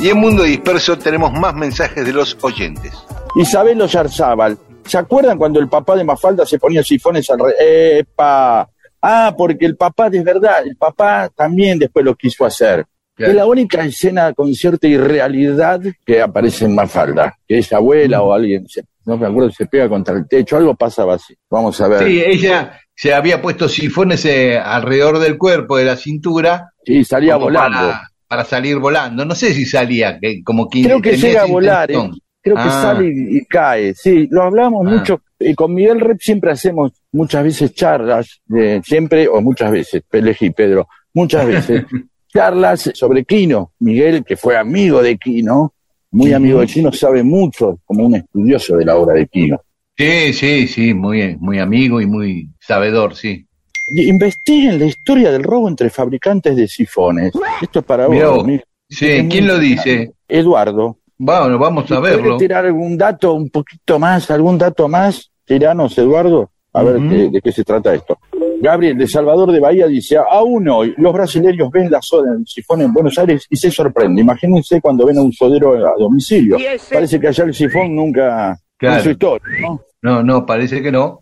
[0.00, 2.92] Y en Mundo Disperso tenemos más mensajes de los oyentes.
[3.36, 8.00] Isabel Oyarzábal, ¿se acuerdan cuando el papá de Mafalda se ponía sifones al re...
[8.00, 8.68] ¡Epa!
[9.00, 12.84] Ah, porque el papá, de verdad, el papá también después lo quiso hacer.
[13.20, 13.32] Claro.
[13.32, 18.32] Es la única escena con cierta irrealidad que aparece en Mafalda, que es abuela o
[18.32, 18.66] alguien,
[19.04, 21.34] no me acuerdo, se pega contra el techo, algo pasaba así.
[21.50, 22.06] Vamos a ver.
[22.06, 27.36] Sí, ella se había puesto sifones eh, alrededor del cuerpo, de la cintura, Sí, salía
[27.36, 27.78] volando.
[27.78, 29.24] Para, para salir volando.
[29.24, 32.10] No sé si salía, que como que Creo que llega a volar, ¿eh?
[32.42, 32.82] creo que Ah.
[32.82, 33.94] sale y, y cae.
[33.94, 34.90] Sí, lo hablamos Ah.
[34.90, 35.20] mucho.
[35.38, 40.50] Y con Miguel Rep siempre hacemos muchas veces charlas, de, siempre o muchas veces, elegí
[40.50, 41.84] Pedro, muchas veces,
[42.32, 43.72] charlas sobre Quino.
[43.80, 45.74] Miguel, que fue amigo de Quino,
[46.12, 49.60] muy amigo de Quino, sabe mucho como un estudioso de la obra de Quino.
[49.96, 53.46] Sí, sí, sí, muy, muy amigo y muy sabedor, sí.
[53.92, 57.32] Investiguen la historia del robo entre fabricantes de sifones.
[57.60, 58.44] Esto es para Mirá vos.
[58.46, 58.64] Miguel.
[58.88, 60.12] Sí, ¿quién lo dice?
[60.28, 60.98] Eduardo.
[61.18, 62.36] Bueno, vamos a ¿Puede verlo.
[62.38, 65.30] tirar algún dato un poquito más, algún dato más?
[65.44, 68.16] Tiranos, Eduardo, a ver qué- de qué se trata esto.
[68.60, 72.46] Gabriel, de Salvador de Bahía, dice, aún hoy los brasileños ven la soda en el
[72.46, 74.18] sifón en Buenos Aires y se sorprenden.
[74.18, 76.56] Imagínense cuando ven a un sodero a domicilio.
[76.92, 78.96] Parece que allá el sifón nunca Claro.
[78.96, 79.80] en su historia, ¿no?
[80.02, 81.20] No, no, parece que no.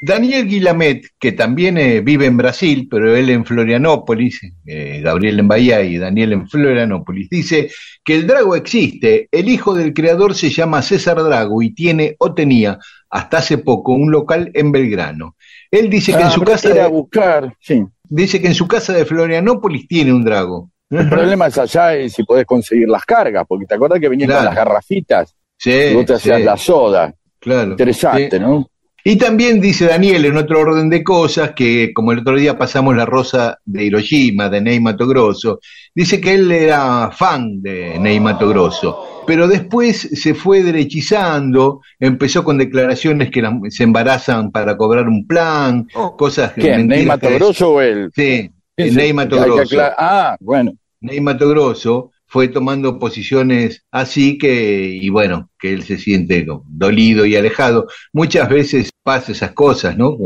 [0.00, 5.48] Daniel Guilamet, que también eh, vive en Brasil, pero él en Florianópolis, eh, Gabriel en
[5.48, 7.70] Bahía y Daniel en Florianópolis, dice
[8.04, 9.28] que el Drago existe.
[9.32, 12.78] El hijo del creador se llama César Drago y tiene o tenía
[13.10, 15.34] hasta hace poco un local en Belgrano.
[15.70, 17.84] Él dice que Ah, en su habrá casa ir a de- buscar, sí.
[18.04, 20.70] dice que en su casa de Florianópolis tiene un Drago.
[20.90, 24.28] El problema es allá es si podés conseguir las cargas, porque te acordás que venían
[24.30, 24.46] Claro.
[24.46, 27.14] con las garrafitas Sí, y vos te hacías sí, la soda.
[27.38, 27.72] claro.
[27.72, 28.40] Interesante.
[28.40, 28.66] ¿no?
[29.04, 32.94] Y también dice Daniel, en otro orden de cosas, que como el otro día pasamos
[32.96, 35.60] la rosa de Hiroshima, de Ney Mato Grosso,
[35.94, 42.44] dice que él era fan de Ney Mato Grosso, pero después se fue derechizando, empezó
[42.44, 45.86] con declaraciones que la- se embarazan para cobrar un plan,
[46.18, 46.60] cosas que...
[46.62, 46.88] ¿Quién?
[46.88, 48.10] ¿Ney Mato Grosso o él?
[48.14, 49.76] Sí, Ney Mato Grosso.
[49.96, 50.72] Ah, bueno.
[51.00, 56.64] Ney Mato Grosso fue tomando posiciones así que, y bueno, que él se siente como
[56.68, 57.86] dolido y alejado.
[58.12, 60.16] Muchas veces pasa esas cosas, ¿no?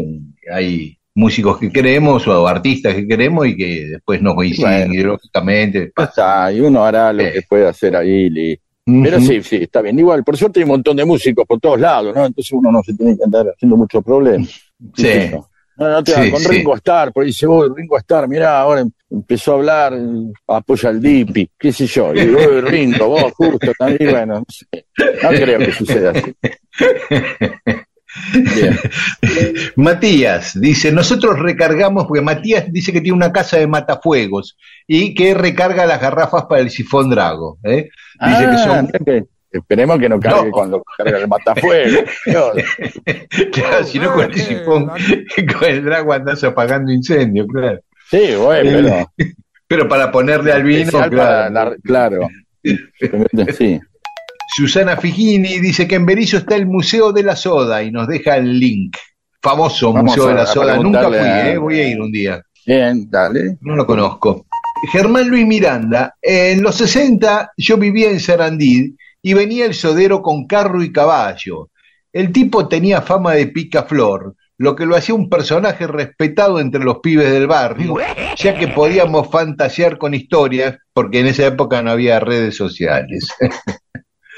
[0.52, 4.94] Hay músicos que queremos o artistas que queremos y que después no coinciden Bueno.
[4.94, 5.92] ideológicamente.
[5.96, 7.32] Está, y uno hará lo Sí.
[7.32, 8.58] que puede hacer ahí.
[8.84, 9.96] Pero sí, sí, está bien.
[9.98, 12.26] Igual, por suerte hay un montón de músicos por todos lados, ¿no?
[12.26, 14.48] Entonces uno no se tiene que andar haciendo muchos problemas.
[14.96, 15.08] Sí.
[15.76, 16.48] No, no te Sí, con sí.
[16.48, 19.92] Ringo Starr, por ahí dice, oh, Ringo Starr, mirá, ahora empezó a hablar,
[20.48, 22.14] apoya al Dipi, qué sé yo.
[22.14, 24.86] Y "Oh, Ringo, vos justo también, bueno, no, sé.
[25.22, 26.34] No creo que suceda así.
[28.34, 28.78] Bien.
[29.76, 34.56] Matías dice, nosotros recargamos, porque Matías dice que tiene una casa de matafuegos
[34.86, 37.58] y que recarga las garrafas para el sifón drago.
[37.64, 37.88] ¿eh?
[38.20, 38.90] Dice que Ah, son
[39.50, 40.50] Esperemos que no cargue No.
[40.50, 42.00] cuando carga el matafuego.
[43.52, 44.86] Claro, si no con el sifón,
[45.58, 47.80] con el drago andás apagando incendios, claro.
[48.12, 48.70] Sí, bueno,
[49.16, 49.32] pero...
[49.66, 51.50] Pero para ponerle al vino, claro.
[51.50, 52.28] la- claro.
[53.56, 53.80] Sí.
[54.54, 58.36] Susana Figini dice que en Berizo está el Museo de la Soda y nos deja
[58.36, 58.96] el link.
[59.42, 60.76] Famoso Vamos Museo a- de la Soda.
[60.76, 61.58] Nunca fui, a- ¿eh?
[61.58, 62.42] voy a ir un día.
[62.66, 63.56] Bien, dale.
[63.62, 64.44] No lo conozco.
[64.92, 70.46] Germán Luis Miranda, en los 60 yo vivía en Sarandí y venía el sodero con
[70.46, 71.70] carro y caballo.
[72.12, 76.98] El tipo tenía fama de picaflor, lo que lo hacía un personaje respetado entre los
[76.98, 77.96] pibes del barrio,
[78.36, 83.28] ya que podíamos fantasear con historias, porque en esa época no había redes sociales.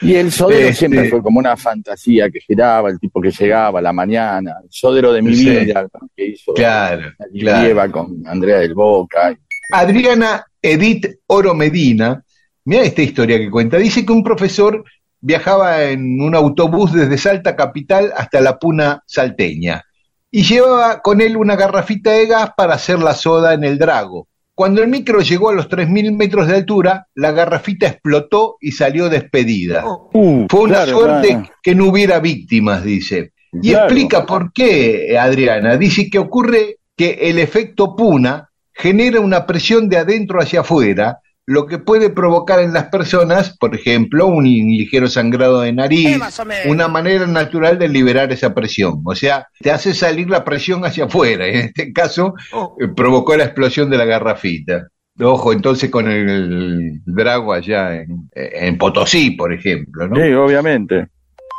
[0.01, 3.79] Y el sodero Este- siempre fue como una fantasía que giraba, el tipo que llegaba
[3.79, 5.49] a la mañana, el sodero de mi Sí.
[5.51, 5.87] vida,
[6.17, 7.67] que hizo Claro, la claro.
[7.67, 9.35] lleva con Andrea del Boca.
[9.73, 12.23] Adriana Edith Oro Medina,
[12.65, 14.85] mira esta historia que cuenta, dice que un profesor
[15.21, 19.83] viajaba en un autobús desde Salta Capital hasta la Puna Salteña
[20.37, 24.27] y llevaba con él una garrafita de gas para hacer la soda en el Drago.
[24.53, 29.09] Cuando el micro llegó a los 3.000 metros de altura, la garrafita explotó y salió
[29.09, 29.85] despedida.
[30.13, 31.51] Uh, Fue una claro, suerte claro.
[31.63, 33.31] que no hubiera víctimas, dice.
[33.53, 33.85] Y Claro.
[33.85, 35.77] explica por qué, Adriana.
[35.77, 41.67] Dice que ocurre que el efecto Puna genera una presión de adentro hacia afuera, lo
[41.67, 46.19] que puede provocar en las personas, por ejemplo, un ligero sangrado de nariz,
[46.67, 49.03] una manera natural de liberar esa presión.
[49.05, 51.47] O sea, te hace salir la presión hacia afuera.
[51.55, 52.35] En este caso,
[52.81, 54.89] eh, provocó la explosión de la garrafita.
[55.21, 60.17] Ojo, entonces con el Drago allá en, en Potosí, por ejemplo, ¿no?
[60.17, 61.07] Sí, obviamente.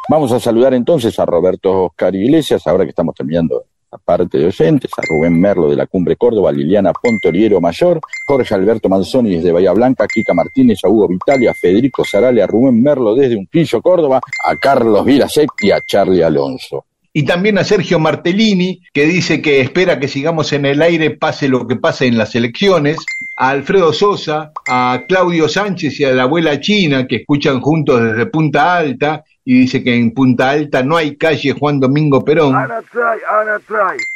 [0.10, 3.66] Vamos a saludar entonces a Roberto Oscar Iglesias, ahora que estamos terminando
[3.96, 8.54] la parte de oyentes, a Rubén Merlo de la Cumbre Córdoba, Liliana Pontoriero Mayor, Jorge
[8.54, 12.82] Alberto Manzoni desde Bahía Blanca, Kika Martínez, a Hugo Vitali, a Federico Sarale, a Rubén
[12.84, 16.86] Merlo desde Unquillo, Córdoba, a Carlos Virasek y a Charlie Alonso.
[17.14, 21.48] Y también a Sergio Martellini, que dice que espera que sigamos en el aire, pase
[21.48, 22.98] lo que pase en las elecciones.
[23.38, 28.26] A Alfredo Sosa, a Claudio Sánchez y a la abuela China, que escuchan juntos desde
[28.26, 32.56] Punta Alta, y dice que en Punta Alta no hay calle Juan Domingo Perón.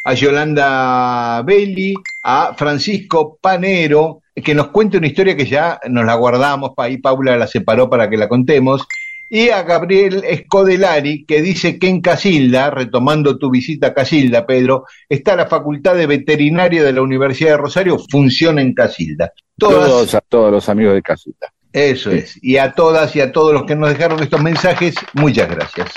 [0.03, 1.93] A Yolanda Belli,
[2.23, 7.37] a Francisco Panero, que nos cuente una historia que ya nos la guardamos, ahí Paula
[7.37, 8.87] la separó para que la contemos,
[9.31, 14.85] Y a Gabriel Escodelari, que dice que en Casilda, retomando tu visita a Casilda, Pedro,
[15.07, 19.31] está la Facultad de Veterinaria de la Universidad de Rosario, funciona en Casilda.
[19.55, 21.53] Todas, Todos a todos los amigos de casita.
[21.73, 22.39] Eso es.
[22.41, 25.91] Y a todas y a todos los que nos dejaron estos mensajes, muchas gracias.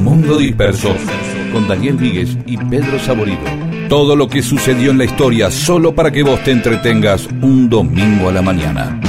[0.00, 0.94] Mundo Disperso,
[1.52, 3.40] con Daniel Víguez y Pedro Saborido.
[3.88, 8.28] Todo lo que sucedió en la historia solo para que vos te entretengas un domingo
[8.28, 9.00] a la mañana.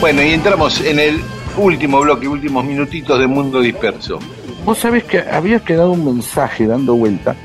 [0.00, 1.20] Bueno, y entramos en el
[1.56, 4.18] último bloque, últimos minutitos de Mundo Disperso.
[4.66, 7.36] Vos sabés que había quedado un mensaje dando vuelta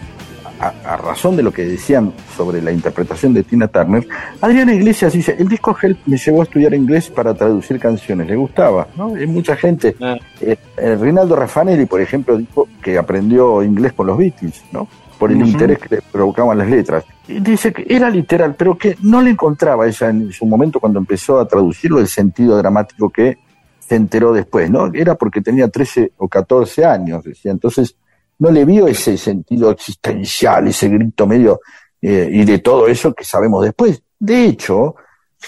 [0.60, 4.08] a, a razón de lo que decían sobre la interpretación de Tina Turner.
[4.42, 8.36] Adriana Iglesias dice, el disco Help me llevó a estudiar inglés para traducir canciones, le
[8.36, 9.14] gustaba, ¿no?
[9.14, 9.96] Hay mucha gente.
[10.02, 10.18] Ah.
[10.42, 14.88] Eh, eh, Rinaldo Raffanelli, por ejemplo, dijo que aprendió inglés con los Beatles, ¿no?
[15.20, 17.06] Por el interés que le provocaban las letras.
[17.28, 20.98] Y dice que era literal, pero que no le encontraba ella en su momento cuando
[20.98, 23.38] empezó a traducirlo el sentido dramático que
[23.86, 24.90] se enteró después, ¿no?
[24.94, 27.52] Era porque tenía 13 o 14 años, decía.
[27.52, 27.96] Entonces,
[28.40, 31.60] no le vio ese sentido existencial, ese grito medio,
[32.02, 34.02] eh, y de todo eso que sabemos después.
[34.18, 34.96] De hecho,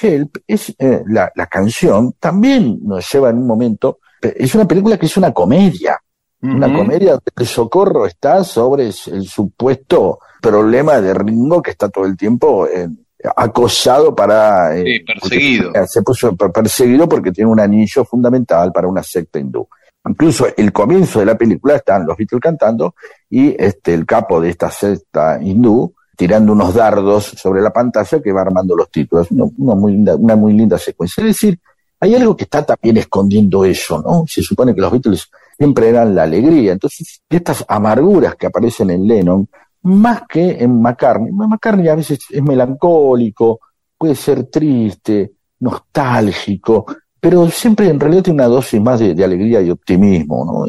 [0.01, 4.97] Help es eh, la, la canción, también nos lleva en un momento, es una película
[4.97, 5.99] que es una comedia,
[6.41, 12.05] una comedia donde el socorro está sobre el, supuesto problema de Ringo que está todo
[12.05, 12.89] el tiempo eh,
[13.35, 14.77] acosado para...
[14.77, 15.71] eh, Sí, perseguido.
[15.73, 19.67] porque se puso per- perseguido porque tiene un anillo fundamental para una secta hindú.
[20.07, 22.95] Incluso el comienzo de la película están los Beatles cantando
[23.29, 28.31] y este el capo de esta secta hindú tirando unos dardos sobre la pantalla que
[28.31, 29.31] va armando los títulos.
[29.31, 31.21] Una, una muy linda, una muy linda secuencia.
[31.21, 31.57] Es decir,
[31.99, 34.25] hay algo que está también escondiendo eso, ¿no?
[34.27, 36.73] Se supone que los Beatles siempre eran la alegría.
[36.73, 39.47] Entonces, estas amarguras que aparecen en Lennon,
[39.83, 43.59] más que en McCartney, McCartney a veces es melancólico,
[43.97, 46.85] puede ser triste, nostálgico,
[47.19, 50.65] pero siempre en realidad tiene una dosis más de, alegría y optimismo, ¿no?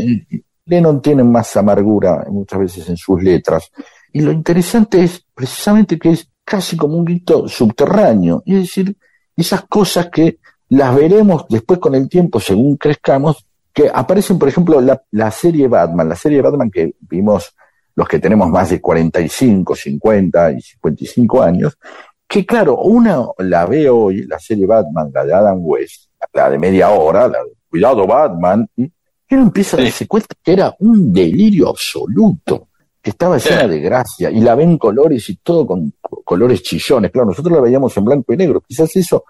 [0.67, 3.71] Lennon tiene más amargura muchas veces en sus letras.
[4.13, 8.97] Y lo interesante es precisamente que es casi como un grito subterráneo, es decir,
[9.37, 10.39] esas cosas que
[10.69, 15.67] las veremos después con el tiempo según crezcamos, que aparecen, por ejemplo, la, la serie
[15.67, 17.55] Batman, la serie Batman que vimos
[17.97, 21.79] los que tenemos más de 45, 50 y 55 años,
[22.27, 26.59] que claro, una la ve hoy, la serie Batman, la de Adam West, la de
[26.59, 28.91] media hora, la de Cuidado Batman, y
[29.31, 32.69] uno empieza a darse cuenta que era un delirio absoluto,
[33.03, 37.11] que estaba llena de gracia, y la ven colores y todo con co- colores chillones.
[37.11, 39.25] Claro, nosotros la veíamos en blanco y negro, quizás eso,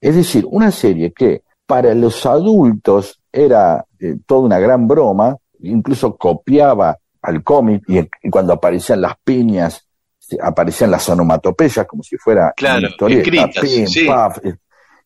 [0.00, 6.16] es decir, una serie que para los adultos era eh, toda una gran broma, incluso
[6.16, 9.86] copiaba al cómic, y, y cuando aparecían las piñas,
[10.40, 14.06] aparecían las onomatopeyas como si fuera Claro, una historieta, escritas, pim, sí.
[14.06, 14.38] paf,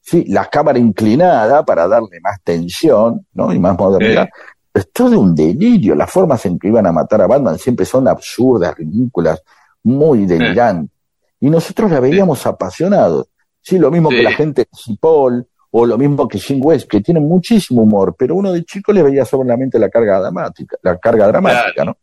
[0.00, 3.52] sí, la cámara inclinada para darle más tensión, ¿no?
[3.52, 4.28] Y más modernidad.
[4.72, 5.94] Es todo un delirio.
[5.94, 9.42] Las formas en que iban a matar a Batman siempre son absurdas, ridículas,
[9.82, 10.94] muy delirantes.
[11.40, 13.28] Y nosotros la veíamos apasionados.
[13.60, 17.00] Sí, lo mismo que la gente de Cipoll, o lo mismo que Jim West, que
[17.00, 21.26] tienen muchísimo humor, pero uno de chico le veía solamente la carga dramática, la carga
[21.26, 21.96] dramática, ¿no?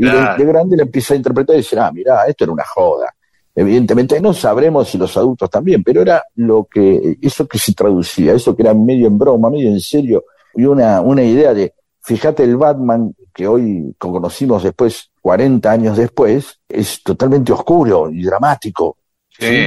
[0.00, 0.38] Y de- claro.
[0.44, 3.14] de, grande le empieza a interpretar y decir, ah, mirá, esto era una joda.
[3.54, 8.32] Evidentemente no sabremos si los adultos también, pero era lo que, eso que se traducía,
[8.32, 10.24] eso que era medio en broma, medio en serio,
[10.54, 16.60] y una, una idea de, fíjate el Batman que hoy conocimos después, 40 años después,
[16.68, 18.96] es totalmente oscuro y dramático.
[19.28, 19.66] Sí.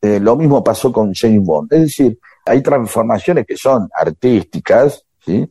[0.00, 1.72] Eh, lo mismo pasó con James Bond.
[1.72, 5.48] Es decir, hay transformaciones que son artísticas, ¿sí?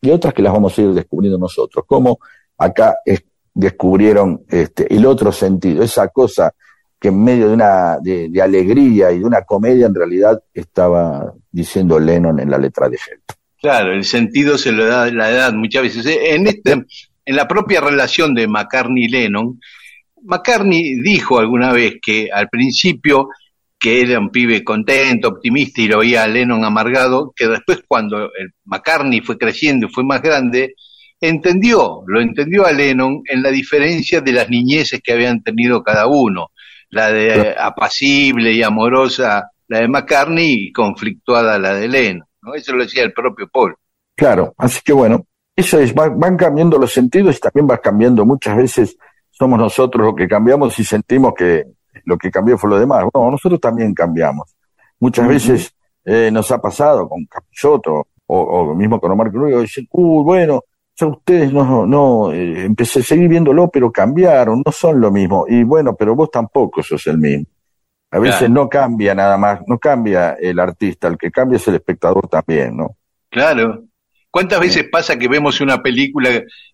[0.00, 1.84] Y otras que las vamos a ir descubriendo nosotros.
[1.86, 2.18] Como
[2.58, 6.54] acá es- descubrieron este, el otro sentido, esa cosa
[6.98, 11.98] que en medio de una de, alegría y de una comedia en realidad estaba diciendo
[11.98, 13.22] Lennon en la letra de Help.
[13.60, 16.06] Claro, el sentido se lo da la edad muchas veces.
[16.06, 19.60] Eh, En, este, en la propia relación de McCartney y Lennon,
[20.22, 23.28] McCartney dijo alguna vez que al principio
[23.82, 28.26] que era un pibe contento, optimista y lo veía a Lennon amargado, que después cuando
[28.38, 30.76] el McCartney fue creciendo y fue más grande,
[31.22, 36.08] entendió, lo entendió a Lennon en la diferencia de las niñeces que habían tenido cada
[36.08, 36.50] uno,
[36.90, 42.54] la de apacible y amorosa, la de McCartney y conflictuada la de Lennon, ¿no?
[42.54, 43.76] Eso lo decía el propio Paul.
[44.16, 45.24] Claro, así que bueno,
[45.54, 48.96] eso es, van, van cambiando los sentidos y también va cambiando muchas veces,
[49.30, 51.62] somos nosotros los que cambiamos y sentimos que
[52.04, 53.04] lo que cambió fue lo demás.
[53.14, 54.56] No, nosotros también cambiamos.
[54.98, 55.72] Muchas veces
[56.04, 60.62] eh, nos ha pasado con Capusotto o, o mismo con Omar Cruz, dicen, uy, bueno,
[61.02, 65.44] ya ustedes no, no, eh, empecé a seguir viéndolo, pero cambiaron, no son lo mismo.
[65.48, 67.46] Y bueno, pero vos tampoco sos el mismo.
[68.10, 68.54] A veces Claro.
[68.54, 72.76] no cambia nada más, no cambia el artista, el que cambia es el espectador también,
[72.76, 72.96] ¿no?
[73.30, 73.84] Claro.
[74.30, 76.28] ¿Cuántas veces pasa que vemos una película?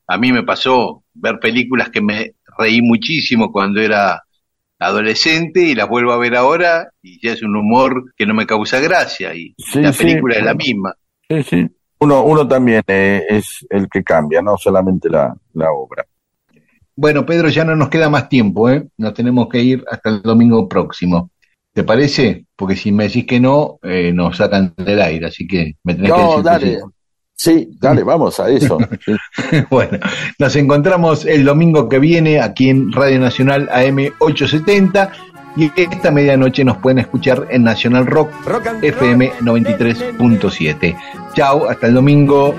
[0.07, 4.23] A mí me pasó ver películas que me reí muchísimo cuando era
[4.79, 8.47] adolescente y las vuelvo a ver ahora y ya es un humor que no me
[8.47, 10.05] causa gracia y Sí, la sí.
[10.05, 10.95] película es la misma.
[11.29, 11.69] Sí, sí.
[12.01, 16.07] Uno, uno también eh, es el que cambia, no solamente la, la obra.
[16.95, 18.89] Bueno, Pedro, ya no nos queda más tiempo, ¿eh?
[18.99, 21.31] Nos tenemos que ir hasta el domingo próximo.
[21.73, 22.47] ¿Te parece?
[22.57, 26.13] Porque si me decís que no, eh, nos sacan del aire, así que me tenés
[26.13, 26.77] que No, decir que dale.
[26.77, 26.85] sí.
[27.41, 28.79] Sí, dale, vamos a eso.
[29.71, 29.99] Bueno,
[30.41, 35.13] nos encontramos el domingo que viene aquí en Radio Nacional AM 870
[35.59, 38.31] y esta medianoche nos pueden escuchar en Nacional Rock
[38.81, 40.97] FM 93.7.
[41.35, 42.55] Chao, hasta el domingo.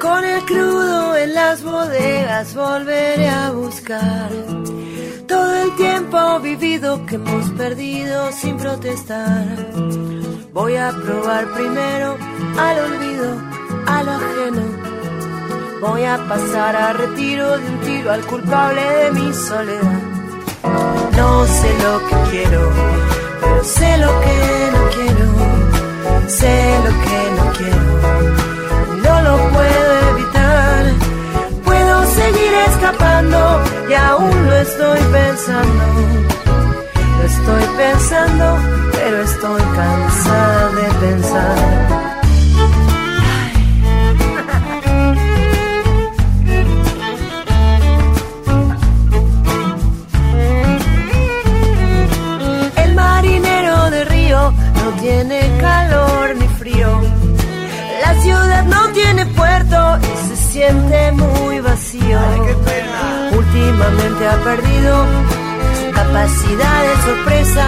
[0.00, 4.30] Con el crudo en las bodegas volveré a buscar
[5.28, 9.46] todo el tiempo vivido que hemos perdido sin protestar.
[10.54, 12.16] Voy a probar primero
[12.58, 13.42] al olvido,
[13.86, 14.62] a lo ajeno.
[15.82, 20.21] Voy a pasar a retiro de un tiro al culpable de mi soledad.
[21.16, 22.70] No sé lo que quiero,
[23.40, 24.36] pero sé lo que
[24.74, 25.26] no quiero.
[26.28, 28.32] Sé lo que no quiero
[29.02, 30.84] no lo puedo evitar.
[31.64, 35.84] Puedo seguir escapando y aún lo estoy pensando.
[37.18, 38.58] Lo estoy pensando,
[38.92, 42.01] pero estoy cansada de pensar.
[60.52, 62.20] Siente muy vacío.
[63.32, 65.06] Últimamente ha perdido
[65.78, 67.64] su capacidad de sorpresa.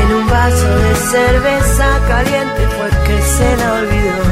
[0.00, 4.28] En un vaso de cerveza caliente fue que se la olvidó.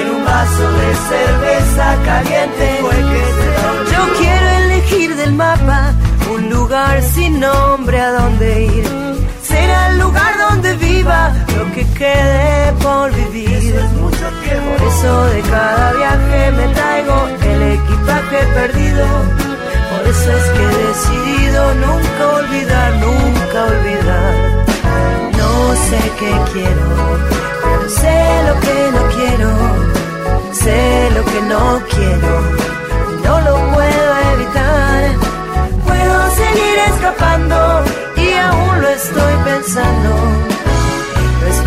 [0.00, 3.92] En un vaso de cerveza caliente fue que se la olvidó.
[3.94, 5.94] Yo quiero elegir del mapa
[6.34, 8.84] un lugar sin nombre a donde ir.
[9.42, 10.31] Será el lugar
[10.62, 13.74] donde viva lo que quede por vivir.
[14.00, 19.06] Por eso de cada viaje me traigo el equipaje perdido.
[19.90, 24.34] Por eso es que he decidido nunca olvidar, nunca olvidar.
[25.38, 26.86] No sé qué quiero,
[27.62, 28.18] pero sé
[28.48, 29.50] lo que no quiero.
[30.52, 32.32] Sé lo que no quiero,
[33.10, 35.00] y no lo puedo evitar.
[35.86, 37.82] Puedo seguir escapando
[38.16, 40.41] y aún lo estoy pensando.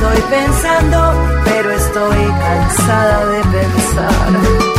[0.05, 1.13] Estoy pensando,
[1.45, 4.74] pero estoy cansada de pensar.